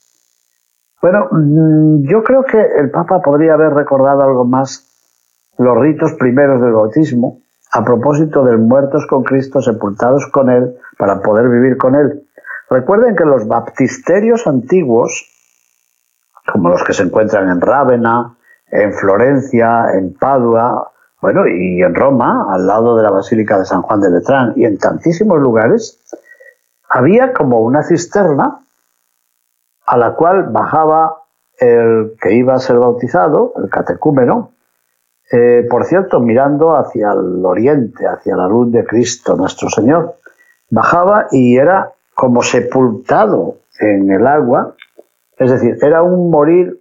Bueno, 1.02 1.28
mm, 1.30 2.08
yo 2.08 2.25
creo 2.25 2.42
que 2.44 2.61
el 2.61 2.90
Papa 2.90 3.20
podría 3.20 3.54
haber 3.54 3.75
recordado 3.75 4.23
algo 4.23 4.44
más 4.44 4.88
los 5.58 5.78
ritos 5.78 6.14
primeros 6.14 6.61
del 6.61 6.73
bautismo 6.73 7.40
a 7.73 7.85
propósito 7.85 8.42
de 8.44 8.56
muertos 8.56 9.06
con 9.06 9.23
Cristo 9.23 9.61
sepultados 9.61 10.26
con 10.32 10.50
Él 10.50 10.76
para 10.99 11.20
poder 11.20 11.49
vivir 11.49 11.76
con 11.76 11.94
Él. 11.94 12.26
Recuerden 12.70 13.14
que 13.14 13.25
los 13.25 13.46
baptisterios 13.46 14.46
antiguos 14.46 15.35
como 16.50 16.68
los 16.68 16.84
que 16.84 16.92
se 16.92 17.02
encuentran 17.02 17.48
en 17.48 17.60
Rávena, 17.60 18.34
en 18.70 18.92
Florencia, 18.92 19.90
en 19.94 20.14
Padua, 20.14 20.92
bueno, 21.20 21.46
y 21.48 21.82
en 21.82 21.94
Roma, 21.94 22.46
al 22.52 22.66
lado 22.66 22.96
de 22.96 23.02
la 23.02 23.10
Basílica 23.10 23.58
de 23.58 23.64
San 23.64 23.82
Juan 23.82 24.00
de 24.00 24.10
Letrán, 24.10 24.52
y 24.54 24.64
en 24.64 24.78
tantísimos 24.78 25.40
lugares, 25.40 26.00
había 26.88 27.32
como 27.32 27.60
una 27.60 27.82
cisterna 27.82 28.60
a 29.86 29.96
la 29.96 30.14
cual 30.14 30.48
bajaba 30.50 31.22
el 31.58 32.12
que 32.20 32.34
iba 32.34 32.54
a 32.54 32.60
ser 32.60 32.78
bautizado, 32.78 33.54
el 33.56 33.70
catecúmeno, 33.70 34.52
eh, 35.32 35.66
por 35.68 35.84
cierto, 35.84 36.20
mirando 36.20 36.76
hacia 36.76 37.10
el 37.10 37.44
oriente, 37.44 38.06
hacia 38.06 38.36
la 38.36 38.46
luz 38.46 38.70
de 38.70 38.84
Cristo 38.84 39.34
nuestro 39.34 39.68
Señor. 39.68 40.16
Bajaba 40.70 41.26
y 41.32 41.56
era 41.56 41.92
como 42.14 42.42
sepultado 42.42 43.56
en 43.80 44.10
el 44.10 44.26
agua 44.26 44.75
es 45.36 45.50
decir, 45.50 45.78
era 45.82 46.02
un 46.02 46.30
morir 46.30 46.80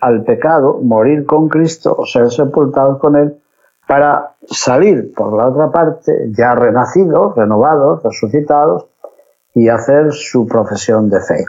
al 0.00 0.24
pecado, 0.24 0.78
morir 0.82 1.26
con 1.26 1.48
Cristo 1.48 1.94
o 1.96 2.06
ser 2.06 2.30
sepultados 2.30 2.98
con 2.98 3.16
Él, 3.16 3.36
para 3.86 4.34
salir 4.46 5.14
por 5.14 5.32
la 5.36 5.46
otra 5.46 5.70
parte 5.70 6.30
ya 6.30 6.54
renacidos, 6.54 7.36
renovados, 7.36 8.02
resucitados, 8.02 8.86
y 9.54 9.70
hacer 9.70 10.12
su 10.12 10.46
profesión 10.46 11.08
de 11.08 11.20
fe. 11.20 11.44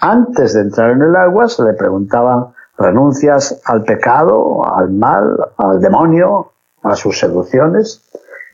Antes 0.00 0.52
de 0.52 0.60
entrar 0.60 0.90
en 0.90 1.00
el 1.00 1.16
agua 1.16 1.48
se 1.48 1.62
le 1.62 1.72
preguntaban 1.72 2.48
renuncias 2.76 3.62
al 3.64 3.84
pecado, 3.84 4.66
al 4.70 4.90
mal, 4.90 5.38
al 5.56 5.80
demonio, 5.80 6.52
a 6.82 6.94
sus 6.94 7.18
seducciones, 7.18 8.02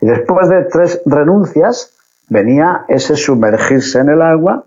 y 0.00 0.06
después 0.06 0.49
de 0.49 0.64
tres 0.64 1.02
renuncias 1.06 1.92
venía 2.28 2.85
ese 2.87 3.16
sumergirse 3.16 3.99
en 3.99 4.11
el 4.11 4.23
agua 4.23 4.64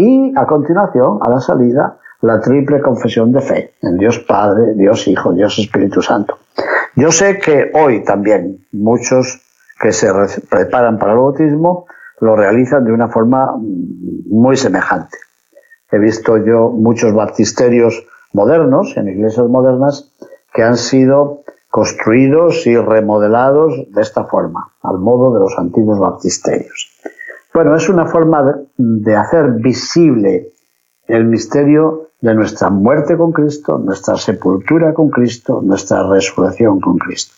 y 0.00 0.32
a 0.36 0.46
continuación, 0.46 1.18
a 1.20 1.28
la 1.28 1.40
salida, 1.40 1.98
la 2.22 2.40
triple 2.40 2.80
confesión 2.80 3.32
de 3.32 3.40
fe 3.40 3.74
en 3.82 3.98
Dios 3.98 4.18
Padre, 4.20 4.74
Dios 4.74 5.06
Hijo, 5.06 5.32
Dios 5.32 5.58
Espíritu 5.58 6.00
Santo. 6.02 6.38
Yo 6.96 7.12
sé 7.12 7.38
que 7.38 7.70
hoy 7.74 8.02
también 8.04 8.66
muchos 8.72 9.40
que 9.80 9.92
se 9.92 10.08
preparan 10.48 10.98
para 10.98 11.12
el 11.12 11.18
bautismo 11.18 11.86
lo 12.20 12.36
realizan 12.36 12.84
de 12.84 12.92
una 12.92 13.08
forma 13.08 13.54
muy 13.58 14.56
semejante. 14.56 15.16
He 15.90 15.98
visto 15.98 16.36
yo 16.38 16.70
muchos 16.70 17.14
baptisterios 17.14 18.06
modernos, 18.32 18.96
en 18.96 19.08
iglesias 19.08 19.48
modernas, 19.48 20.12
que 20.52 20.62
han 20.62 20.76
sido 20.76 21.42
construidos 21.70 22.66
y 22.66 22.76
remodelados 22.76 23.74
de 23.90 24.02
esta 24.02 24.24
forma, 24.24 24.72
al 24.82 24.98
modo 24.98 25.32
de 25.34 25.40
los 25.40 25.58
antiguos 25.58 25.98
baptisterios. 25.98 26.90
Bueno, 27.52 27.74
es 27.74 27.88
una 27.88 28.06
forma 28.06 28.60
de 28.76 29.16
hacer 29.16 29.50
visible 29.52 30.52
el 31.06 31.24
misterio 31.24 32.10
de 32.20 32.34
nuestra 32.34 32.70
muerte 32.70 33.16
con 33.16 33.32
Cristo, 33.32 33.78
nuestra 33.78 34.16
sepultura 34.16 34.94
con 34.94 35.10
Cristo, 35.10 35.60
nuestra 35.62 36.06
resurrección 36.08 36.80
con 36.80 36.98
Cristo. 36.98 37.34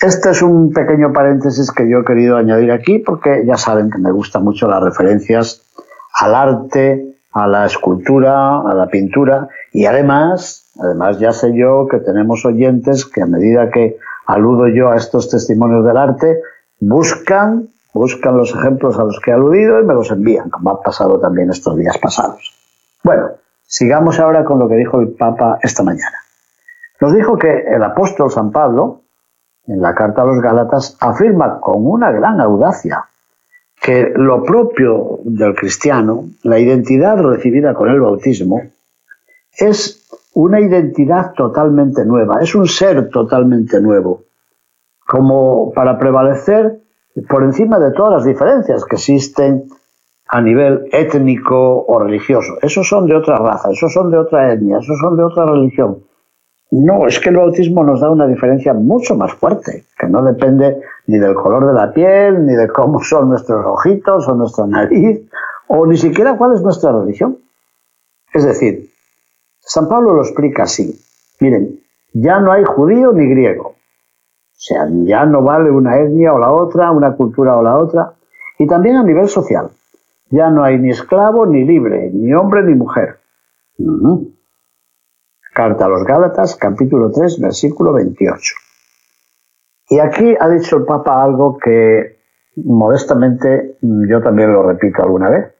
Este 0.00 0.30
es 0.30 0.42
un 0.42 0.72
pequeño 0.72 1.12
paréntesis 1.12 1.70
que 1.70 1.88
yo 1.88 1.98
he 1.98 2.04
querido 2.04 2.36
añadir 2.36 2.72
aquí 2.72 2.98
porque 2.98 3.44
ya 3.46 3.56
saben 3.56 3.88
que 3.88 3.98
me 3.98 4.10
gustan 4.10 4.42
mucho 4.42 4.66
las 4.66 4.82
referencias 4.82 5.62
al 6.14 6.34
arte, 6.34 7.14
a 7.32 7.46
la 7.46 7.66
escultura, 7.66 8.62
a 8.62 8.74
la 8.74 8.88
pintura 8.88 9.48
y 9.72 9.84
además, 9.84 10.72
además 10.80 11.20
ya 11.20 11.32
sé 11.32 11.54
yo 11.54 11.86
que 11.88 11.98
tenemos 11.98 12.44
oyentes 12.44 13.06
que 13.06 13.22
a 13.22 13.26
medida 13.26 13.70
que 13.70 13.96
aludo 14.26 14.66
yo 14.66 14.90
a 14.90 14.96
estos 14.96 15.30
testimonios 15.30 15.84
del 15.84 15.96
arte, 15.96 16.40
buscan 16.80 17.68
buscan 17.92 18.36
los 18.36 18.54
ejemplos 18.54 18.98
a 18.98 19.04
los 19.04 19.20
que 19.20 19.30
he 19.30 19.34
aludido 19.34 19.80
y 19.80 19.84
me 19.84 19.94
los 19.94 20.10
envían, 20.10 20.50
como 20.50 20.70
ha 20.70 20.82
pasado 20.82 21.20
también 21.20 21.50
estos 21.50 21.76
días 21.76 21.98
pasados. 21.98 22.54
Bueno, 23.02 23.30
sigamos 23.62 24.18
ahora 24.18 24.44
con 24.44 24.58
lo 24.58 24.68
que 24.68 24.76
dijo 24.76 25.00
el 25.00 25.10
Papa 25.10 25.58
esta 25.62 25.82
mañana. 25.82 26.18
Nos 27.00 27.14
dijo 27.14 27.36
que 27.36 27.50
el 27.50 27.82
apóstol 27.82 28.30
San 28.30 28.52
Pablo, 28.52 29.02
en 29.66 29.80
la 29.80 29.94
carta 29.94 30.22
a 30.22 30.24
los 30.24 30.40
Gálatas, 30.40 30.96
afirma 31.00 31.60
con 31.60 31.86
una 31.86 32.10
gran 32.10 32.40
audacia 32.40 33.06
que 33.80 34.12
lo 34.14 34.44
propio 34.44 35.18
del 35.24 35.56
cristiano, 35.56 36.26
la 36.44 36.60
identidad 36.60 37.16
recibida 37.18 37.74
con 37.74 37.88
el 37.88 38.00
bautismo, 38.00 38.62
es 39.58 40.06
una 40.34 40.60
identidad 40.60 41.32
totalmente 41.34 42.04
nueva, 42.04 42.40
es 42.40 42.54
un 42.54 42.68
ser 42.68 43.10
totalmente 43.10 43.80
nuevo, 43.80 44.22
como 45.04 45.72
para 45.72 45.98
prevalecer 45.98 46.81
por 47.28 47.42
encima 47.44 47.78
de 47.78 47.92
todas 47.92 48.12
las 48.12 48.24
diferencias 48.24 48.84
que 48.84 48.96
existen 48.96 49.64
a 50.28 50.40
nivel 50.40 50.88
étnico 50.92 51.84
o 51.86 51.98
religioso. 51.98 52.54
Esos 52.62 52.88
son 52.88 53.06
de 53.06 53.14
otra 53.14 53.36
raza, 53.36 53.70
esos 53.70 53.92
son 53.92 54.10
de 54.10 54.16
otra 54.16 54.52
etnia, 54.52 54.78
esos 54.78 54.98
son 54.98 55.16
de 55.16 55.24
otra 55.24 55.44
religión. 55.44 56.04
No, 56.70 57.06
es 57.06 57.20
que 57.20 57.28
el 57.28 57.36
bautismo 57.36 57.84
nos 57.84 58.00
da 58.00 58.10
una 58.10 58.26
diferencia 58.26 58.72
mucho 58.72 59.14
más 59.14 59.34
fuerte, 59.34 59.84
que 59.98 60.06
no 60.06 60.22
depende 60.22 60.80
ni 61.06 61.18
del 61.18 61.34
color 61.34 61.66
de 61.66 61.74
la 61.74 61.92
piel, 61.92 62.46
ni 62.46 62.54
de 62.54 62.68
cómo 62.68 63.04
son 63.04 63.28
nuestros 63.28 63.62
ojitos 63.66 64.26
o 64.26 64.34
nuestra 64.34 64.66
nariz, 64.66 65.20
o 65.66 65.84
ni 65.86 65.98
siquiera 65.98 66.38
cuál 66.38 66.54
es 66.54 66.62
nuestra 66.62 66.92
religión. 66.92 67.36
Es 68.32 68.44
decir, 68.44 68.88
San 69.60 69.86
Pablo 69.86 70.14
lo 70.14 70.22
explica 70.22 70.62
así. 70.62 70.98
Miren, 71.40 71.78
ya 72.14 72.40
no 72.40 72.52
hay 72.52 72.64
judío 72.64 73.12
ni 73.12 73.28
griego. 73.28 73.74
O 74.62 74.64
sea, 74.64 74.86
ya 74.88 75.26
no 75.26 75.42
vale 75.42 75.72
una 75.72 75.98
etnia 75.98 76.32
o 76.32 76.38
la 76.38 76.52
otra, 76.52 76.92
una 76.92 77.16
cultura 77.16 77.56
o 77.56 77.64
la 77.64 77.76
otra. 77.76 78.12
Y 78.60 78.68
también 78.68 78.94
a 78.94 79.02
nivel 79.02 79.28
social. 79.28 79.70
Ya 80.30 80.50
no 80.50 80.62
hay 80.62 80.78
ni 80.78 80.90
esclavo 80.90 81.46
ni 81.46 81.64
libre, 81.64 82.12
ni 82.14 82.32
hombre 82.32 82.62
ni 82.62 82.76
mujer. 82.76 83.18
Carta 85.52 85.86
a 85.86 85.88
los 85.88 86.04
Gálatas, 86.04 86.54
capítulo 86.54 87.10
3, 87.10 87.40
versículo 87.40 87.92
28. 87.92 88.54
Y 89.88 89.98
aquí 89.98 90.36
ha 90.38 90.48
dicho 90.48 90.76
el 90.76 90.84
Papa 90.84 91.20
algo 91.20 91.58
que 91.58 92.20
modestamente 92.54 93.78
yo 93.80 94.22
también 94.22 94.52
lo 94.52 94.62
repito 94.62 95.02
alguna 95.02 95.28
vez. 95.28 95.54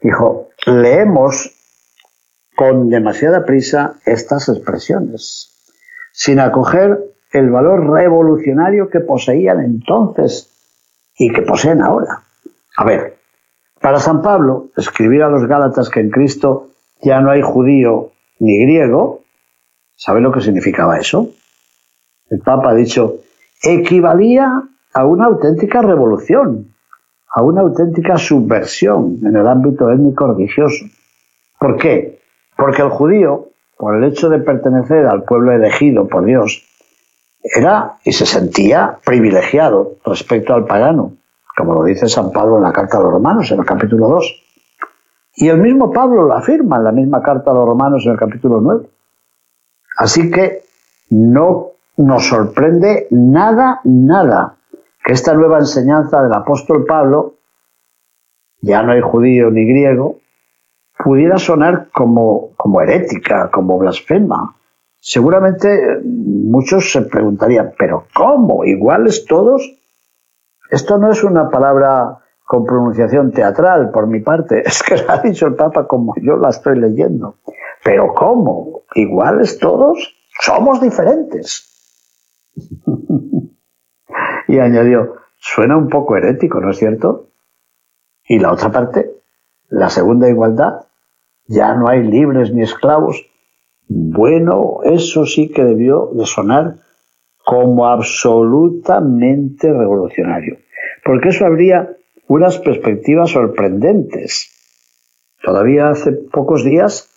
Dijo, 0.00 0.50
leemos 0.66 1.50
con 2.54 2.88
demasiada 2.88 3.44
prisa 3.44 3.96
estas 4.06 4.48
expresiones, 4.48 5.50
sin 6.12 6.38
acoger 6.38 7.13
el 7.34 7.50
valor 7.50 7.90
revolucionario 7.90 8.88
que 8.88 9.00
poseían 9.00 9.60
entonces 9.60 10.50
y 11.18 11.32
que 11.32 11.42
poseen 11.42 11.82
ahora. 11.82 12.22
A 12.76 12.84
ver, 12.84 13.16
para 13.80 13.98
San 13.98 14.22
Pablo, 14.22 14.68
escribir 14.76 15.24
a 15.24 15.28
los 15.28 15.44
Gálatas 15.46 15.90
que 15.90 15.98
en 15.98 16.10
Cristo 16.10 16.68
ya 17.02 17.20
no 17.20 17.32
hay 17.32 17.42
judío 17.42 18.12
ni 18.38 18.56
griego, 18.62 19.22
¿sabe 19.96 20.20
lo 20.20 20.30
que 20.30 20.42
significaba 20.42 20.96
eso? 20.96 21.30
El 22.30 22.38
Papa 22.38 22.70
ha 22.70 22.74
dicho, 22.74 23.16
equivalía 23.60 24.62
a 24.92 25.04
una 25.04 25.26
auténtica 25.26 25.82
revolución, 25.82 26.72
a 27.34 27.42
una 27.42 27.62
auténtica 27.62 28.16
subversión 28.16 29.18
en 29.24 29.34
el 29.34 29.46
ámbito 29.48 29.90
étnico 29.90 30.32
religioso. 30.32 30.84
¿Por 31.58 31.78
qué? 31.78 32.20
Porque 32.56 32.82
el 32.82 32.90
judío, 32.90 33.48
por 33.76 33.96
el 33.96 34.04
hecho 34.04 34.28
de 34.28 34.38
pertenecer 34.38 35.06
al 35.06 35.24
pueblo 35.24 35.50
elegido 35.50 36.06
por 36.06 36.24
Dios, 36.24 36.64
era 37.44 37.98
y 38.02 38.12
se 38.12 38.24
sentía 38.24 38.98
privilegiado 39.04 39.96
respecto 40.04 40.54
al 40.54 40.64
pagano, 40.64 41.12
como 41.56 41.74
lo 41.74 41.84
dice 41.84 42.08
San 42.08 42.32
Pablo 42.32 42.56
en 42.56 42.62
la 42.62 42.72
carta 42.72 42.96
a 42.96 43.02
los 43.02 43.12
romanos, 43.12 43.50
en 43.52 43.60
el 43.60 43.66
capítulo 43.66 44.08
2. 44.08 44.42
Y 45.36 45.48
el 45.48 45.58
mismo 45.58 45.92
Pablo 45.92 46.22
lo 46.22 46.34
afirma 46.34 46.78
en 46.78 46.84
la 46.84 46.92
misma 46.92 47.22
carta 47.22 47.50
a 47.50 47.54
los 47.54 47.66
romanos 47.66 48.04
en 48.06 48.12
el 48.12 48.18
capítulo 48.18 48.60
9. 48.60 48.86
Así 49.98 50.30
que 50.30 50.62
no 51.10 51.72
nos 51.98 52.26
sorprende 52.26 53.06
nada, 53.10 53.80
nada 53.84 54.56
que 55.04 55.12
esta 55.12 55.34
nueva 55.34 55.58
enseñanza 55.58 56.22
del 56.22 56.32
apóstol 56.32 56.86
Pablo, 56.86 57.34
ya 58.62 58.82
no 58.82 58.92
hay 58.92 59.02
judío 59.02 59.50
ni 59.50 59.66
griego, 59.66 60.18
pudiera 60.98 61.38
sonar 61.38 61.88
como, 61.92 62.54
como 62.56 62.80
herética, 62.80 63.50
como 63.50 63.78
blasfema. 63.78 64.56
Seguramente 65.06 66.00
muchos 66.02 66.90
se 66.90 67.02
preguntarían, 67.02 67.74
¿pero 67.78 68.06
cómo? 68.14 68.64
¿Iguales 68.64 69.26
todos? 69.26 69.70
Esto 70.70 70.96
no 70.96 71.10
es 71.10 71.22
una 71.22 71.50
palabra 71.50 72.20
con 72.46 72.64
pronunciación 72.64 73.30
teatral 73.30 73.90
por 73.90 74.06
mi 74.06 74.20
parte, 74.20 74.62
es 74.66 74.82
que 74.82 74.96
lo 74.96 75.10
ha 75.10 75.18
dicho 75.18 75.46
el 75.46 75.56
Papa 75.56 75.86
como 75.86 76.14
yo 76.22 76.38
la 76.38 76.48
estoy 76.48 76.78
leyendo. 76.78 77.36
¿Pero 77.84 78.14
cómo? 78.14 78.84
¿Iguales 78.94 79.58
todos? 79.58 80.16
Somos 80.40 80.80
diferentes. 80.80 81.70
y 84.48 84.58
añadió, 84.58 85.16
suena 85.36 85.76
un 85.76 85.90
poco 85.90 86.16
herético, 86.16 86.60
¿no 86.60 86.70
es 86.70 86.78
cierto? 86.78 87.28
Y 88.26 88.38
la 88.38 88.52
otra 88.52 88.72
parte, 88.72 89.20
la 89.68 89.90
segunda 89.90 90.30
igualdad, 90.30 90.86
ya 91.44 91.74
no 91.74 91.88
hay 91.88 92.02
libres 92.04 92.54
ni 92.54 92.62
esclavos. 92.62 93.26
Bueno, 93.88 94.78
eso 94.84 95.26
sí 95.26 95.50
que 95.50 95.64
debió 95.64 96.10
de 96.14 96.26
sonar 96.26 96.76
como 97.44 97.86
absolutamente 97.86 99.72
revolucionario, 99.72 100.56
porque 101.04 101.28
eso 101.28 101.44
habría 101.44 101.96
unas 102.26 102.58
perspectivas 102.58 103.30
sorprendentes. 103.30 104.50
Todavía 105.42 105.90
hace 105.90 106.12
pocos 106.12 106.64
días 106.64 107.10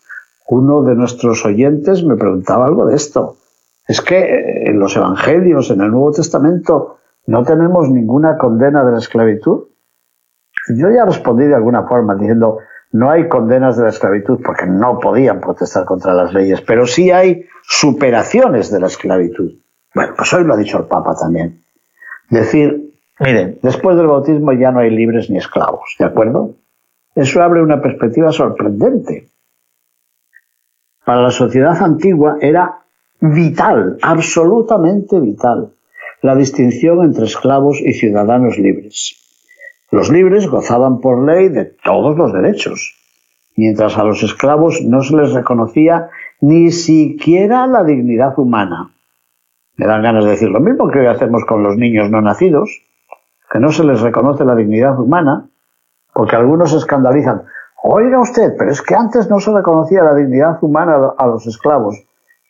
uno 0.48 0.82
de 0.82 0.94
nuestros 0.94 1.44
oyentes 1.44 2.04
me 2.04 2.16
preguntaba 2.16 2.66
algo 2.66 2.86
de 2.86 2.96
esto. 2.96 3.36
Es 3.86 4.00
que 4.00 4.64
en 4.66 4.78
los 4.78 4.96
Evangelios, 4.96 5.70
en 5.70 5.80
el 5.80 5.90
Nuevo 5.90 6.12
Testamento, 6.12 6.98
no 7.26 7.44
tenemos 7.44 7.88
ninguna 7.90 8.36
condena 8.36 8.84
de 8.84 8.92
la 8.92 8.98
esclavitud. 8.98 9.64
Yo 10.74 10.90
ya 10.90 11.04
respondí 11.04 11.46
de 11.46 11.54
alguna 11.54 11.86
forma 11.86 12.14
diciendo, 12.14 12.58
no 12.92 13.10
hay 13.10 13.28
condenas 13.28 13.76
de 13.76 13.84
la 13.84 13.90
esclavitud 13.90 14.40
porque 14.42 14.66
no 14.66 14.98
podían 14.98 15.40
protestar 15.40 15.84
contra 15.84 16.14
las 16.14 16.32
leyes, 16.32 16.60
pero 16.62 16.86
sí 16.86 17.10
hay 17.10 17.46
superaciones 17.62 18.70
de 18.70 18.80
la 18.80 18.86
esclavitud. 18.86 19.52
Bueno, 19.94 20.14
pues 20.16 20.32
hoy 20.32 20.44
lo 20.44 20.54
ha 20.54 20.56
dicho 20.56 20.78
el 20.78 20.86
Papa 20.86 21.14
también. 21.14 21.62
Decir, 22.30 22.94
miren, 23.20 23.58
después 23.62 23.96
del 23.96 24.06
bautismo 24.06 24.52
ya 24.52 24.70
no 24.70 24.80
hay 24.80 24.90
libres 24.90 25.28
ni 25.30 25.38
esclavos, 25.38 25.96
¿de 25.98 26.04
acuerdo? 26.04 26.54
Eso 27.14 27.42
abre 27.42 27.62
una 27.62 27.82
perspectiva 27.82 28.32
sorprendente. 28.32 29.28
Para 31.04 31.22
la 31.22 31.30
sociedad 31.30 31.82
antigua 31.82 32.36
era 32.40 32.80
vital, 33.20 33.98
absolutamente 34.02 35.18
vital, 35.18 35.72
la 36.22 36.36
distinción 36.36 37.02
entre 37.02 37.24
esclavos 37.24 37.80
y 37.80 37.92
ciudadanos 37.92 38.58
libres. 38.58 39.27
Los 39.90 40.10
libres 40.10 40.48
gozaban 40.48 41.00
por 41.00 41.24
ley 41.24 41.48
de 41.48 41.64
todos 41.64 42.16
los 42.16 42.32
derechos, 42.32 42.94
mientras 43.56 43.96
a 43.96 44.04
los 44.04 44.22
esclavos 44.22 44.82
no 44.82 45.02
se 45.02 45.16
les 45.16 45.32
reconocía 45.32 46.10
ni 46.40 46.70
siquiera 46.72 47.66
la 47.66 47.84
dignidad 47.84 48.38
humana. 48.38 48.90
Me 49.76 49.86
dan 49.86 50.02
ganas 50.02 50.24
de 50.24 50.32
decir 50.32 50.50
lo 50.50 50.60
mismo 50.60 50.90
que 50.90 50.98
hoy 50.98 51.06
hacemos 51.06 51.44
con 51.46 51.62
los 51.62 51.76
niños 51.76 52.10
no 52.10 52.20
nacidos, 52.20 52.82
que 53.50 53.60
no 53.60 53.72
se 53.72 53.82
les 53.82 54.02
reconoce 54.02 54.44
la 54.44 54.54
dignidad 54.54 55.00
humana, 55.00 55.48
porque 56.12 56.36
algunos 56.36 56.72
se 56.72 56.76
escandalizan. 56.76 57.44
Oiga 57.82 58.20
usted, 58.20 58.56
pero 58.58 58.70
es 58.70 58.82
que 58.82 58.94
antes 58.94 59.30
no 59.30 59.40
se 59.40 59.52
reconocía 59.52 60.02
la 60.02 60.14
dignidad 60.14 60.58
humana 60.60 61.14
a 61.16 61.26
los 61.26 61.46
esclavos. 61.46 61.96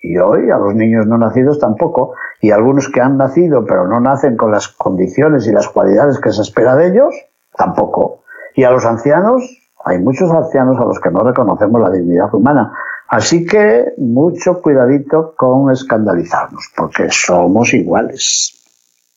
Y 0.02 0.16
hoy 0.16 0.50
a 0.50 0.58
los 0.58 0.74
niños 0.74 1.06
no 1.06 1.18
nacidos 1.18 1.60
tampoco, 1.60 2.14
y 2.40 2.50
algunos 2.50 2.88
que 2.88 3.00
han 3.00 3.16
nacido 3.16 3.64
pero 3.64 3.86
no 3.88 4.00
nacen 4.00 4.36
con 4.36 4.52
las 4.52 4.68
condiciones 4.68 5.46
y 5.46 5.52
las 5.52 5.68
cualidades 5.68 6.20
que 6.20 6.32
se 6.32 6.42
espera 6.42 6.76
de 6.76 6.88
ellos, 6.88 7.14
tampoco. 7.56 8.22
Y 8.54 8.64
a 8.64 8.70
los 8.70 8.84
ancianos, 8.84 9.42
hay 9.84 9.98
muchos 9.98 10.30
ancianos 10.30 10.78
a 10.78 10.84
los 10.84 11.00
que 11.00 11.10
no 11.10 11.20
reconocemos 11.20 11.80
la 11.80 11.90
dignidad 11.90 12.32
humana. 12.34 12.72
Así 13.08 13.46
que 13.46 13.94
mucho 13.96 14.60
cuidadito 14.60 15.34
con 15.36 15.70
escandalizarnos, 15.70 16.72
porque 16.76 17.08
somos 17.10 17.72
iguales. 17.72 18.52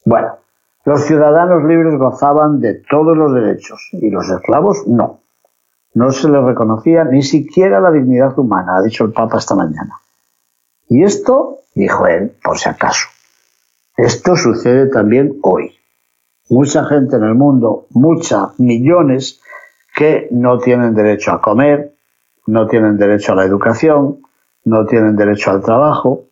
Bueno, 0.06 0.38
los 0.86 1.04
ciudadanos 1.04 1.64
libres 1.66 1.98
gozaban 2.00 2.60
de 2.60 2.82
todos 2.90 3.16
los 3.16 3.34
derechos 3.34 3.90
y 3.92 4.10
los 4.10 4.30
esclavos 4.30 4.88
no. 4.88 5.20
No 5.94 6.12
se 6.12 6.30
les 6.30 6.42
reconocía 6.42 7.04
ni 7.04 7.22
siquiera 7.22 7.82
la 7.82 7.92
dignidad 7.92 8.38
humana, 8.40 8.78
ha 8.78 8.82
dicho 8.82 9.04
el 9.04 9.12
Papa 9.12 9.38
esta 9.38 9.56
mañana. 9.56 10.01
Y 10.92 11.06
esto, 11.06 11.60
dijo 11.74 12.06
él, 12.06 12.34
por 12.44 12.58
si 12.58 12.68
acaso, 12.68 13.08
esto 13.96 14.36
sucede 14.36 14.88
también 14.88 15.40
hoy. 15.42 15.74
Mucha 16.50 16.84
gente 16.84 17.16
en 17.16 17.24
el 17.24 17.34
mundo, 17.34 17.86
muchas, 17.92 18.60
millones, 18.60 19.40
que 19.96 20.28
no 20.32 20.60
tienen 20.60 20.94
derecho 20.94 21.32
a 21.32 21.42
comer, 21.42 21.96
no 22.46 22.68
tienen 22.68 22.98
derecho 22.98 23.32
a 23.32 23.36
la 23.36 23.46
educación, 23.46 24.22
no 24.66 24.86
tienen 24.86 25.16
derecho 25.16 25.52
al 25.52 25.62
trabajo, 25.62 26.26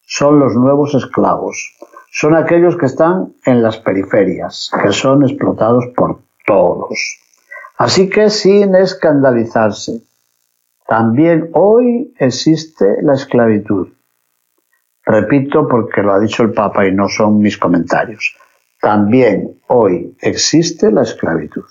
son 0.00 0.38
los 0.38 0.54
nuevos 0.54 0.94
esclavos. 0.94 1.76
Son 2.10 2.34
aquellos 2.34 2.78
que 2.78 2.86
están 2.86 3.34
en 3.44 3.62
las 3.62 3.76
periferias, 3.76 4.70
que 4.82 4.92
son 4.92 5.24
explotados 5.24 5.84
por 5.94 6.20
todos. 6.46 7.18
Así 7.76 8.08
que 8.08 8.30
sin 8.30 8.74
escandalizarse, 8.76 10.00
también 10.90 11.50
hoy 11.52 12.12
existe 12.18 12.96
la 13.02 13.14
esclavitud. 13.14 13.90
Repito 15.04 15.68
porque 15.68 16.02
lo 16.02 16.12
ha 16.12 16.18
dicho 16.18 16.42
el 16.42 16.50
Papa 16.50 16.84
y 16.84 16.92
no 16.92 17.08
son 17.08 17.38
mis 17.38 17.58
comentarios. 17.58 18.36
También 18.80 19.60
hoy 19.68 20.16
existe 20.20 20.90
la 20.90 21.02
esclavitud. 21.02 21.62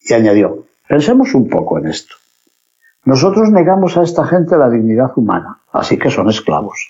Y 0.00 0.14
añadió, 0.14 0.64
pensemos 0.88 1.34
un 1.34 1.50
poco 1.50 1.80
en 1.80 1.88
esto. 1.88 2.14
Nosotros 3.04 3.50
negamos 3.50 3.98
a 3.98 4.04
esta 4.04 4.24
gente 4.24 4.56
la 4.56 4.70
dignidad 4.70 5.12
humana, 5.16 5.60
así 5.70 5.98
que 5.98 6.08
son 6.08 6.30
esclavos. 6.30 6.88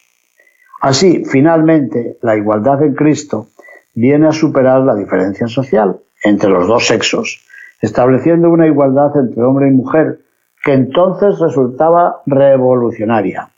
Así, 0.80 1.24
finalmente, 1.24 2.16
la 2.22 2.36
igualdad 2.36 2.80
en 2.84 2.94
Cristo 2.94 3.48
viene 3.92 4.28
a 4.28 4.32
superar 4.32 4.82
la 4.82 4.94
diferencia 4.94 5.48
social 5.48 5.98
entre 6.22 6.48
los 6.48 6.68
dos 6.68 6.86
sexos, 6.86 7.44
estableciendo 7.80 8.50
una 8.50 8.68
igualdad 8.68 9.16
entre 9.16 9.42
hombre 9.42 9.66
y 9.66 9.72
mujer 9.72 10.20
que 10.62 10.72
entonces 10.72 11.38
resultaba 11.38 12.22
revolucionaria. 12.26 13.50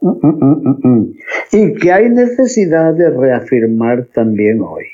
Mm, 0.00 0.08
mm, 0.22 0.78
mm, 0.82 1.12
y 1.52 1.74
que 1.74 1.92
hay 1.92 2.10
necesidad 2.10 2.94
de 2.94 3.10
reafirmar 3.10 4.06
también 4.14 4.60
hoy. 4.60 4.84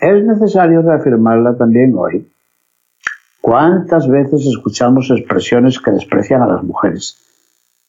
Es 0.00 0.24
necesario 0.24 0.82
reafirmarla 0.82 1.56
también 1.56 1.94
hoy. 1.96 2.26
¿Cuántas 3.40 4.08
veces 4.08 4.46
escuchamos 4.46 5.10
expresiones 5.10 5.80
que 5.80 5.90
desprecian 5.90 6.42
a 6.42 6.46
las 6.46 6.62
mujeres? 6.62 7.16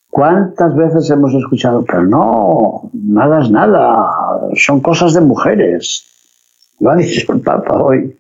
¿Cuántas 0.10 0.76
veces 0.76 1.10
hemos 1.10 1.34
escuchado, 1.34 1.86
pero 1.86 2.04
no, 2.04 2.90
nada 2.94 3.42
es 3.42 3.50
nada, 3.50 4.50
son 4.56 4.82
cosas 4.82 5.14
de 5.14 5.22
mujeres? 5.22 6.06
Lo 6.80 6.92
ha 6.92 6.96
dicho 6.96 7.32
el 7.32 7.42
Papa 7.42 7.82
hoy. 7.82 8.18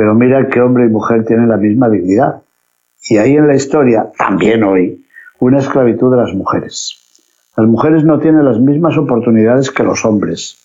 Pero 0.00 0.14
mira 0.14 0.48
que 0.48 0.62
hombre 0.62 0.86
y 0.86 0.88
mujer 0.88 1.26
tienen 1.26 1.50
la 1.50 1.58
misma 1.58 1.90
dignidad. 1.90 2.40
Y 3.02 3.18
ahí 3.18 3.36
en 3.36 3.46
la 3.46 3.54
historia, 3.54 4.10
también 4.16 4.64
hoy, 4.64 5.04
una 5.40 5.58
esclavitud 5.58 6.10
de 6.10 6.16
las 6.16 6.32
mujeres. 6.32 6.96
Las 7.54 7.66
mujeres 7.66 8.02
no 8.02 8.18
tienen 8.18 8.46
las 8.46 8.58
mismas 8.58 8.96
oportunidades 8.96 9.70
que 9.70 9.82
los 9.82 10.06
hombres. 10.06 10.56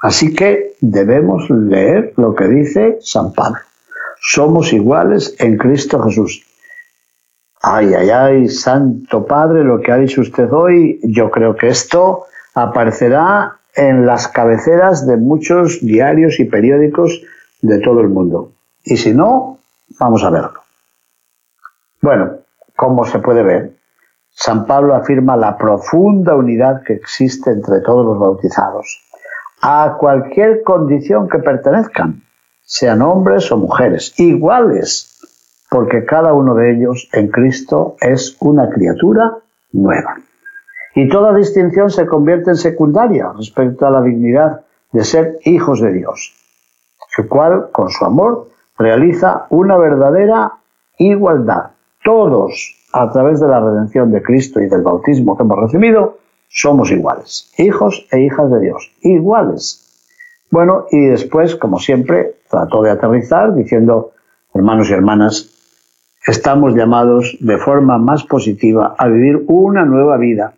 Así 0.00 0.32
que 0.32 0.74
debemos 0.80 1.50
leer 1.50 2.12
lo 2.16 2.36
que 2.36 2.46
dice 2.46 2.98
San 3.00 3.32
Pablo. 3.32 3.58
Somos 4.20 4.72
iguales 4.72 5.34
en 5.40 5.58
Cristo 5.58 6.00
Jesús. 6.04 6.46
Ay, 7.60 7.92
ay, 7.92 8.10
ay, 8.10 8.48
Santo 8.48 9.26
Padre, 9.26 9.64
lo 9.64 9.80
que 9.80 9.90
ha 9.90 9.96
dicho 9.96 10.20
usted 10.20 10.48
hoy, 10.52 11.00
yo 11.02 11.28
creo 11.32 11.56
que 11.56 11.66
esto 11.66 12.26
aparecerá 12.54 13.56
en 13.74 14.06
las 14.06 14.28
cabeceras 14.28 15.08
de 15.08 15.16
muchos 15.16 15.80
diarios 15.80 16.38
y 16.38 16.44
periódicos 16.44 17.20
de 17.62 17.80
todo 17.80 18.00
el 18.00 18.10
mundo. 18.10 18.52
Y 18.84 18.96
si 18.96 19.14
no, 19.14 19.58
vamos 19.98 20.24
a 20.24 20.30
verlo. 20.30 20.60
Bueno, 22.02 22.38
como 22.76 23.04
se 23.04 23.18
puede 23.18 23.42
ver, 23.42 23.76
San 24.30 24.66
Pablo 24.66 24.94
afirma 24.94 25.36
la 25.36 25.58
profunda 25.58 26.34
unidad 26.34 26.82
que 26.82 26.94
existe 26.94 27.50
entre 27.50 27.80
todos 27.80 28.06
los 28.06 28.18
bautizados, 28.18 29.02
a 29.60 29.96
cualquier 29.98 30.62
condición 30.62 31.28
que 31.28 31.38
pertenezcan, 31.38 32.22
sean 32.62 33.02
hombres 33.02 33.50
o 33.52 33.58
mujeres, 33.58 34.18
iguales, 34.18 35.18
porque 35.68 36.04
cada 36.04 36.32
uno 36.32 36.54
de 36.54 36.72
ellos 36.72 37.08
en 37.12 37.28
Cristo 37.28 37.96
es 38.00 38.36
una 38.40 38.70
criatura 38.70 39.36
nueva. 39.72 40.16
Y 40.94 41.08
toda 41.08 41.34
distinción 41.34 41.90
se 41.90 42.06
convierte 42.06 42.50
en 42.50 42.56
secundaria 42.56 43.32
respecto 43.36 43.86
a 43.86 43.90
la 43.90 44.02
dignidad 44.02 44.62
de 44.92 45.04
ser 45.04 45.38
hijos 45.44 45.80
de 45.80 45.92
Dios, 45.92 46.34
el 47.18 47.28
cual, 47.28 47.70
con 47.72 47.90
su 47.90 48.04
amor, 48.04 48.48
realiza 48.80 49.46
una 49.50 49.76
verdadera 49.76 50.52
igualdad. 50.96 51.72
Todos, 52.02 52.76
a 52.92 53.10
través 53.12 53.38
de 53.38 53.46
la 53.46 53.60
redención 53.60 54.10
de 54.10 54.22
Cristo 54.22 54.60
y 54.60 54.68
del 54.68 54.82
bautismo 54.82 55.36
que 55.36 55.42
hemos 55.42 55.58
recibido, 55.60 56.18
somos 56.48 56.90
iguales, 56.90 57.52
hijos 57.58 58.06
e 58.10 58.22
hijas 58.22 58.50
de 58.50 58.60
Dios, 58.60 58.90
iguales. 59.02 59.86
Bueno, 60.50 60.86
y 60.90 61.06
después, 61.06 61.56
como 61.56 61.78
siempre, 61.78 62.36
trató 62.48 62.82
de 62.82 62.90
aterrizar 62.90 63.54
diciendo, 63.54 64.12
hermanos 64.54 64.90
y 64.90 64.94
hermanas, 64.94 65.50
estamos 66.26 66.74
llamados 66.74 67.36
de 67.38 67.58
forma 67.58 67.98
más 67.98 68.24
positiva 68.24 68.94
a 68.98 69.08
vivir 69.08 69.44
una 69.46 69.84
nueva 69.84 70.16
vida 70.16 70.54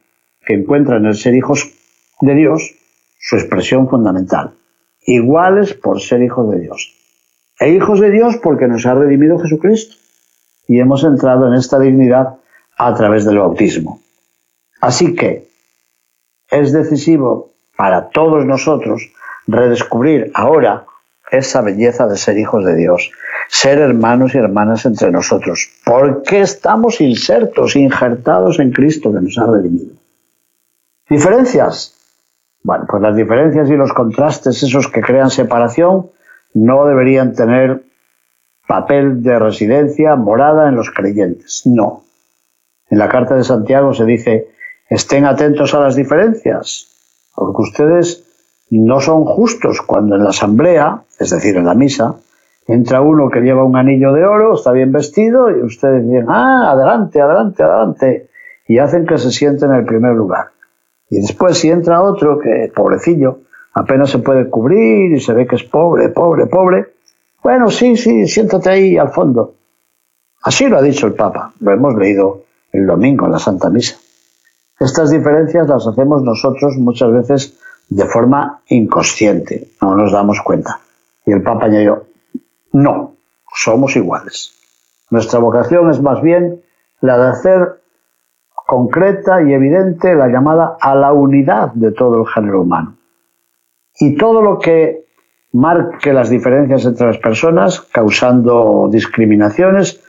que 0.46 0.54
encuentra 0.54 0.96
en 0.96 1.06
el 1.06 1.14
ser 1.14 1.34
hijos 1.34 1.74
de 2.20 2.34
Dios 2.34 2.74
su 3.18 3.36
expresión 3.36 3.88
fundamental. 3.88 4.54
Iguales 5.04 5.74
por 5.74 6.00
ser 6.00 6.22
hijos 6.22 6.50
de 6.50 6.60
Dios. 6.60 7.01
E 7.62 7.70
hijos 7.70 8.00
de 8.00 8.10
Dios 8.10 8.38
porque 8.42 8.66
nos 8.66 8.84
ha 8.86 8.94
redimido 8.94 9.38
Jesucristo. 9.38 9.94
Y 10.66 10.80
hemos 10.80 11.04
entrado 11.04 11.46
en 11.46 11.54
esta 11.54 11.78
dignidad 11.78 12.34
a 12.76 12.94
través 12.94 13.24
del 13.24 13.38
bautismo. 13.38 14.00
Así 14.80 15.14
que 15.14 15.46
es 16.50 16.72
decisivo 16.72 17.52
para 17.76 18.08
todos 18.08 18.44
nosotros 18.44 19.12
redescubrir 19.46 20.32
ahora 20.34 20.86
esa 21.30 21.60
belleza 21.62 22.08
de 22.08 22.16
ser 22.16 22.36
hijos 22.36 22.64
de 22.64 22.74
Dios, 22.74 23.12
ser 23.48 23.78
hermanos 23.78 24.34
y 24.34 24.38
hermanas 24.38 24.84
entre 24.84 25.12
nosotros, 25.12 25.70
porque 25.84 26.40
estamos 26.40 27.00
insertos, 27.00 27.76
injertados 27.76 28.58
en 28.58 28.72
Cristo 28.72 29.12
que 29.12 29.20
nos 29.20 29.38
ha 29.38 29.46
redimido. 29.46 29.94
¿Diferencias? 31.08 31.94
Bueno, 32.64 32.86
pues 32.88 33.02
las 33.02 33.14
diferencias 33.14 33.70
y 33.70 33.76
los 33.76 33.92
contrastes, 33.92 34.62
esos 34.64 34.88
que 34.88 35.00
crean 35.00 35.30
separación, 35.30 36.10
no 36.54 36.86
deberían 36.86 37.34
tener 37.34 37.82
papel 38.66 39.22
de 39.22 39.38
residencia, 39.38 40.16
morada 40.16 40.68
en 40.68 40.76
los 40.76 40.90
creyentes. 40.90 41.62
No. 41.66 42.04
En 42.88 42.98
la 42.98 43.08
carta 43.08 43.34
de 43.34 43.44
Santiago 43.44 43.94
se 43.94 44.04
dice, 44.04 44.48
estén 44.88 45.24
atentos 45.24 45.74
a 45.74 45.80
las 45.80 45.96
diferencias, 45.96 46.88
porque 47.34 47.62
ustedes 47.62 48.24
no 48.70 49.00
son 49.00 49.24
justos 49.24 49.82
cuando 49.82 50.16
en 50.16 50.24
la 50.24 50.30
asamblea, 50.30 51.02
es 51.18 51.30
decir, 51.30 51.56
en 51.56 51.66
la 51.66 51.74
misa, 51.74 52.16
entra 52.66 53.00
uno 53.00 53.30
que 53.30 53.40
lleva 53.40 53.64
un 53.64 53.76
anillo 53.76 54.12
de 54.12 54.24
oro, 54.24 54.54
está 54.54 54.72
bien 54.72 54.92
vestido, 54.92 55.50
y 55.50 55.62
ustedes 55.62 56.06
dicen, 56.06 56.26
ah, 56.28 56.70
adelante, 56.70 57.20
adelante, 57.20 57.62
adelante, 57.62 58.28
y 58.66 58.78
hacen 58.78 59.06
que 59.06 59.18
se 59.18 59.30
siente 59.30 59.64
en 59.66 59.72
el 59.72 59.84
primer 59.84 60.14
lugar. 60.14 60.48
Y 61.10 61.20
después 61.20 61.58
si 61.58 61.70
entra 61.70 62.02
otro, 62.02 62.38
que 62.38 62.72
pobrecillo, 62.74 63.40
apenas 63.74 64.10
se 64.10 64.18
puede 64.18 64.48
cubrir 64.48 65.12
y 65.12 65.20
se 65.20 65.32
ve 65.32 65.46
que 65.46 65.56
es 65.56 65.64
pobre, 65.64 66.08
pobre, 66.10 66.46
pobre, 66.46 66.94
bueno, 67.42 67.70
sí, 67.70 67.96
sí, 67.96 68.26
siéntate 68.28 68.70
ahí 68.70 68.96
al 68.96 69.10
fondo. 69.10 69.54
Así 70.42 70.68
lo 70.68 70.78
ha 70.78 70.82
dicho 70.82 71.06
el 71.06 71.14
Papa, 71.14 71.52
lo 71.60 71.72
hemos 71.72 71.94
leído 71.96 72.44
el 72.72 72.86
domingo 72.86 73.26
en 73.26 73.32
la 73.32 73.38
Santa 73.38 73.68
Misa. 73.70 73.96
Estas 74.78 75.10
diferencias 75.10 75.68
las 75.68 75.86
hacemos 75.86 76.22
nosotros 76.22 76.76
muchas 76.76 77.12
veces 77.12 77.58
de 77.88 78.04
forma 78.06 78.60
inconsciente, 78.68 79.68
no 79.80 79.94
nos 79.94 80.12
damos 80.12 80.40
cuenta. 80.40 80.80
Y 81.26 81.32
el 81.32 81.42
Papa 81.42 81.66
añadió, 81.66 82.04
no, 82.72 83.14
somos 83.54 83.94
iguales. 83.96 84.52
Nuestra 85.10 85.38
vocación 85.38 85.90
es 85.90 86.00
más 86.00 86.22
bien 86.22 86.62
la 87.00 87.18
de 87.18 87.28
hacer 87.28 87.82
concreta 88.66 89.42
y 89.42 89.52
evidente 89.52 90.14
la 90.14 90.28
llamada 90.28 90.76
a 90.80 90.94
la 90.94 91.12
unidad 91.12 91.72
de 91.74 91.92
todo 91.92 92.20
el 92.20 92.26
género 92.26 92.62
humano. 92.62 92.96
Y 93.98 94.16
todo 94.16 94.42
lo 94.42 94.58
que 94.58 95.04
marque 95.52 96.12
las 96.12 96.30
diferencias 96.30 96.84
entre 96.86 97.06
las 97.06 97.18
personas, 97.18 97.80
causando 97.80 98.88
discriminaciones, 98.90 100.02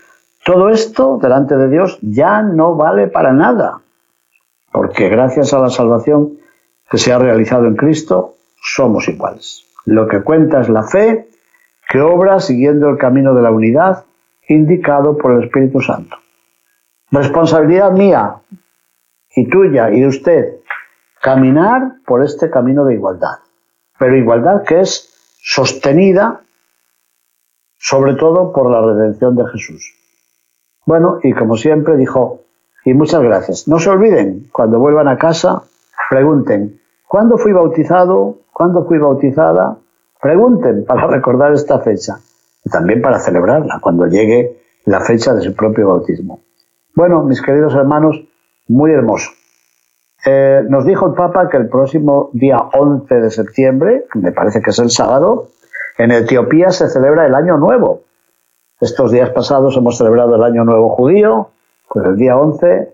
todo 0.46 0.70
esto 0.70 1.20
delante 1.22 1.56
de 1.56 1.70
Dios 1.70 2.00
ya 2.02 2.42
no 2.42 2.76
vale 2.76 3.08
para 3.08 3.34
nada, 3.34 3.82
porque 4.72 5.10
gracias 5.10 5.54
a 5.54 5.60
la 5.60 5.70
salvación 5.70 6.38
que 6.90 6.98
se 6.98 7.14
ha 7.14 7.20
realizado 7.20 7.66
en 7.66 7.76
Cristo, 7.76 8.36
somos 8.62 9.08
iguales. 9.08 9.66
Lo 9.86 10.08
que 10.08 10.22
cuenta 10.22 10.62
es 10.62 10.70
la 10.70 10.84
fe 10.84 11.28
que 11.90 12.02
obra 12.02 12.40
siguiendo 12.40 12.90
el 12.90 12.98
camino 12.98 13.34
de 13.34 13.42
la 13.42 13.52
unidad 13.52 14.06
indicado 14.48 15.18
por 15.18 15.34
el 15.34 15.44
Espíritu 15.44 15.82
Santo. 15.82 16.18
Responsabilidad 17.12 17.92
mía 17.92 18.36
y 19.36 19.48
tuya 19.48 19.92
y 19.92 20.02
de 20.02 20.08
usted, 20.08 20.56
caminar 21.22 21.94
por 22.06 22.24
este 22.24 22.50
camino 22.50 22.86
de 22.86 22.96
igualdad. 22.96 23.43
Pero 24.00 24.18
igualdad 24.18 24.64
que 24.64 24.82
es 24.82 25.10
sostenida 25.42 26.42
sobre 27.84 28.16
todo 28.16 28.54
por 28.54 28.72
la 28.72 28.82
redención 28.82 29.36
de 29.36 29.46
Jesús. 29.50 29.94
Bueno, 30.86 31.20
y 31.22 31.34
como 31.34 31.58
siempre 31.58 31.98
dijo, 31.98 32.42
y 32.86 32.94
muchas 32.94 33.22
gracias. 33.22 33.68
No 33.68 33.78
se 33.78 33.90
olviden, 33.90 34.48
cuando 34.54 34.80
vuelvan 34.80 35.10
a 35.10 35.18
casa, 35.18 35.64
pregunten, 36.10 36.80
¿cuándo 37.08 37.38
fui 37.38 37.52
bautizado? 37.52 38.38
¿Cuándo 38.54 38.86
fui 38.86 39.00
bautizada? 39.00 39.78
Pregunten 40.22 40.86
para 40.86 41.08
recordar 41.12 41.52
esta 41.52 41.80
fecha 41.80 42.20
y 42.64 42.70
también 42.70 43.02
para 43.02 43.20
celebrarla 43.20 43.80
cuando 43.82 44.08
llegue 44.08 44.62
la 44.86 45.02
fecha 45.02 45.34
de 45.34 45.42
su 45.42 45.54
propio 45.54 45.90
bautismo. 45.90 46.40
Bueno, 46.96 47.24
mis 47.24 47.42
queridos 47.42 47.76
hermanos, 47.76 48.22
muy 48.68 48.92
hermoso. 48.92 49.32
Eh, 50.26 50.64
nos 50.70 50.86
dijo 50.86 51.08
el 51.08 51.14
Papa 51.14 51.50
que 51.50 51.58
el 51.58 51.68
próximo 51.68 52.30
día 52.34 52.58
11 52.58 53.14
de 53.16 53.30
septiembre, 53.30 54.06
me 54.16 54.32
parece 54.32 54.62
que 54.62 54.70
es 54.70 54.80
el 54.80 54.90
sábado, 54.90 55.50
en 55.98 56.12
Etiopía 56.12 56.70
se 56.70 56.90
celebra 56.90 57.26
el 57.26 57.36
Año 57.36 57.58
Nuevo. 57.58 58.04
Estos 58.80 59.12
días 59.12 59.30
pasados 59.32 59.76
hemos 59.76 59.98
celebrado 59.98 60.36
el 60.36 60.44
Año 60.44 60.64
Nuevo 60.64 60.90
judío, 60.90 61.50
pues 61.90 62.06
el 62.06 62.16
día 62.16 62.38
11, 62.38 62.94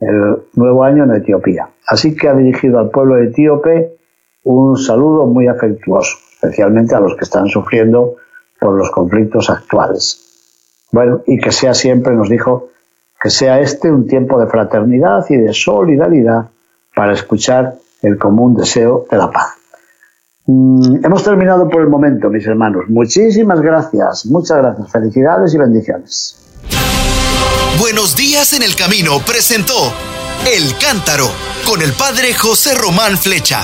el 0.00 0.42
nuevo 0.54 0.84
año 0.84 1.04
en 1.04 1.14
Etiopía. 1.14 1.70
Así 1.86 2.14
que 2.14 2.28
ha 2.28 2.34
dirigido 2.34 2.78
al 2.78 2.90
pueblo 2.90 3.18
etíope 3.18 3.96
un 4.44 4.76
saludo 4.76 5.26
muy 5.26 5.48
afectuoso, 5.48 6.16
especialmente 6.34 6.94
a 6.94 7.00
los 7.00 7.16
que 7.16 7.24
están 7.24 7.48
sufriendo 7.48 8.16
por 8.60 8.74
los 8.74 8.90
conflictos 8.90 9.50
actuales. 9.50 10.24
Bueno, 10.92 11.22
y 11.26 11.38
que 11.38 11.50
sea 11.50 11.74
siempre, 11.74 12.14
nos 12.14 12.28
dijo, 12.28 12.68
que 13.20 13.30
sea 13.30 13.60
este 13.60 13.90
un 13.90 14.06
tiempo 14.06 14.38
de 14.38 14.46
fraternidad 14.46 15.26
y 15.28 15.36
de 15.36 15.52
solidaridad 15.52 16.50
para 16.98 17.12
escuchar 17.12 17.78
el 18.02 18.18
común 18.18 18.56
deseo 18.56 19.06
de 19.08 19.18
la 19.18 19.30
paz. 19.30 19.52
Mm, 20.46 21.04
hemos 21.04 21.22
terminado 21.22 21.68
por 21.68 21.80
el 21.82 21.88
momento, 21.88 22.28
mis 22.28 22.44
hermanos. 22.44 22.86
Muchísimas 22.88 23.60
gracias, 23.60 24.26
muchas 24.26 24.56
gracias, 24.58 24.90
felicidades 24.90 25.54
y 25.54 25.58
bendiciones. 25.58 26.36
Buenos 27.78 28.16
días 28.16 28.52
en 28.52 28.64
el 28.64 28.74
camino 28.74 29.20
presentó 29.24 29.92
El 30.52 30.76
Cántaro, 30.78 31.28
con 31.64 31.82
el 31.82 31.92
padre 31.92 32.34
José 32.34 32.74
Román 32.74 33.16
Flecha. 33.16 33.60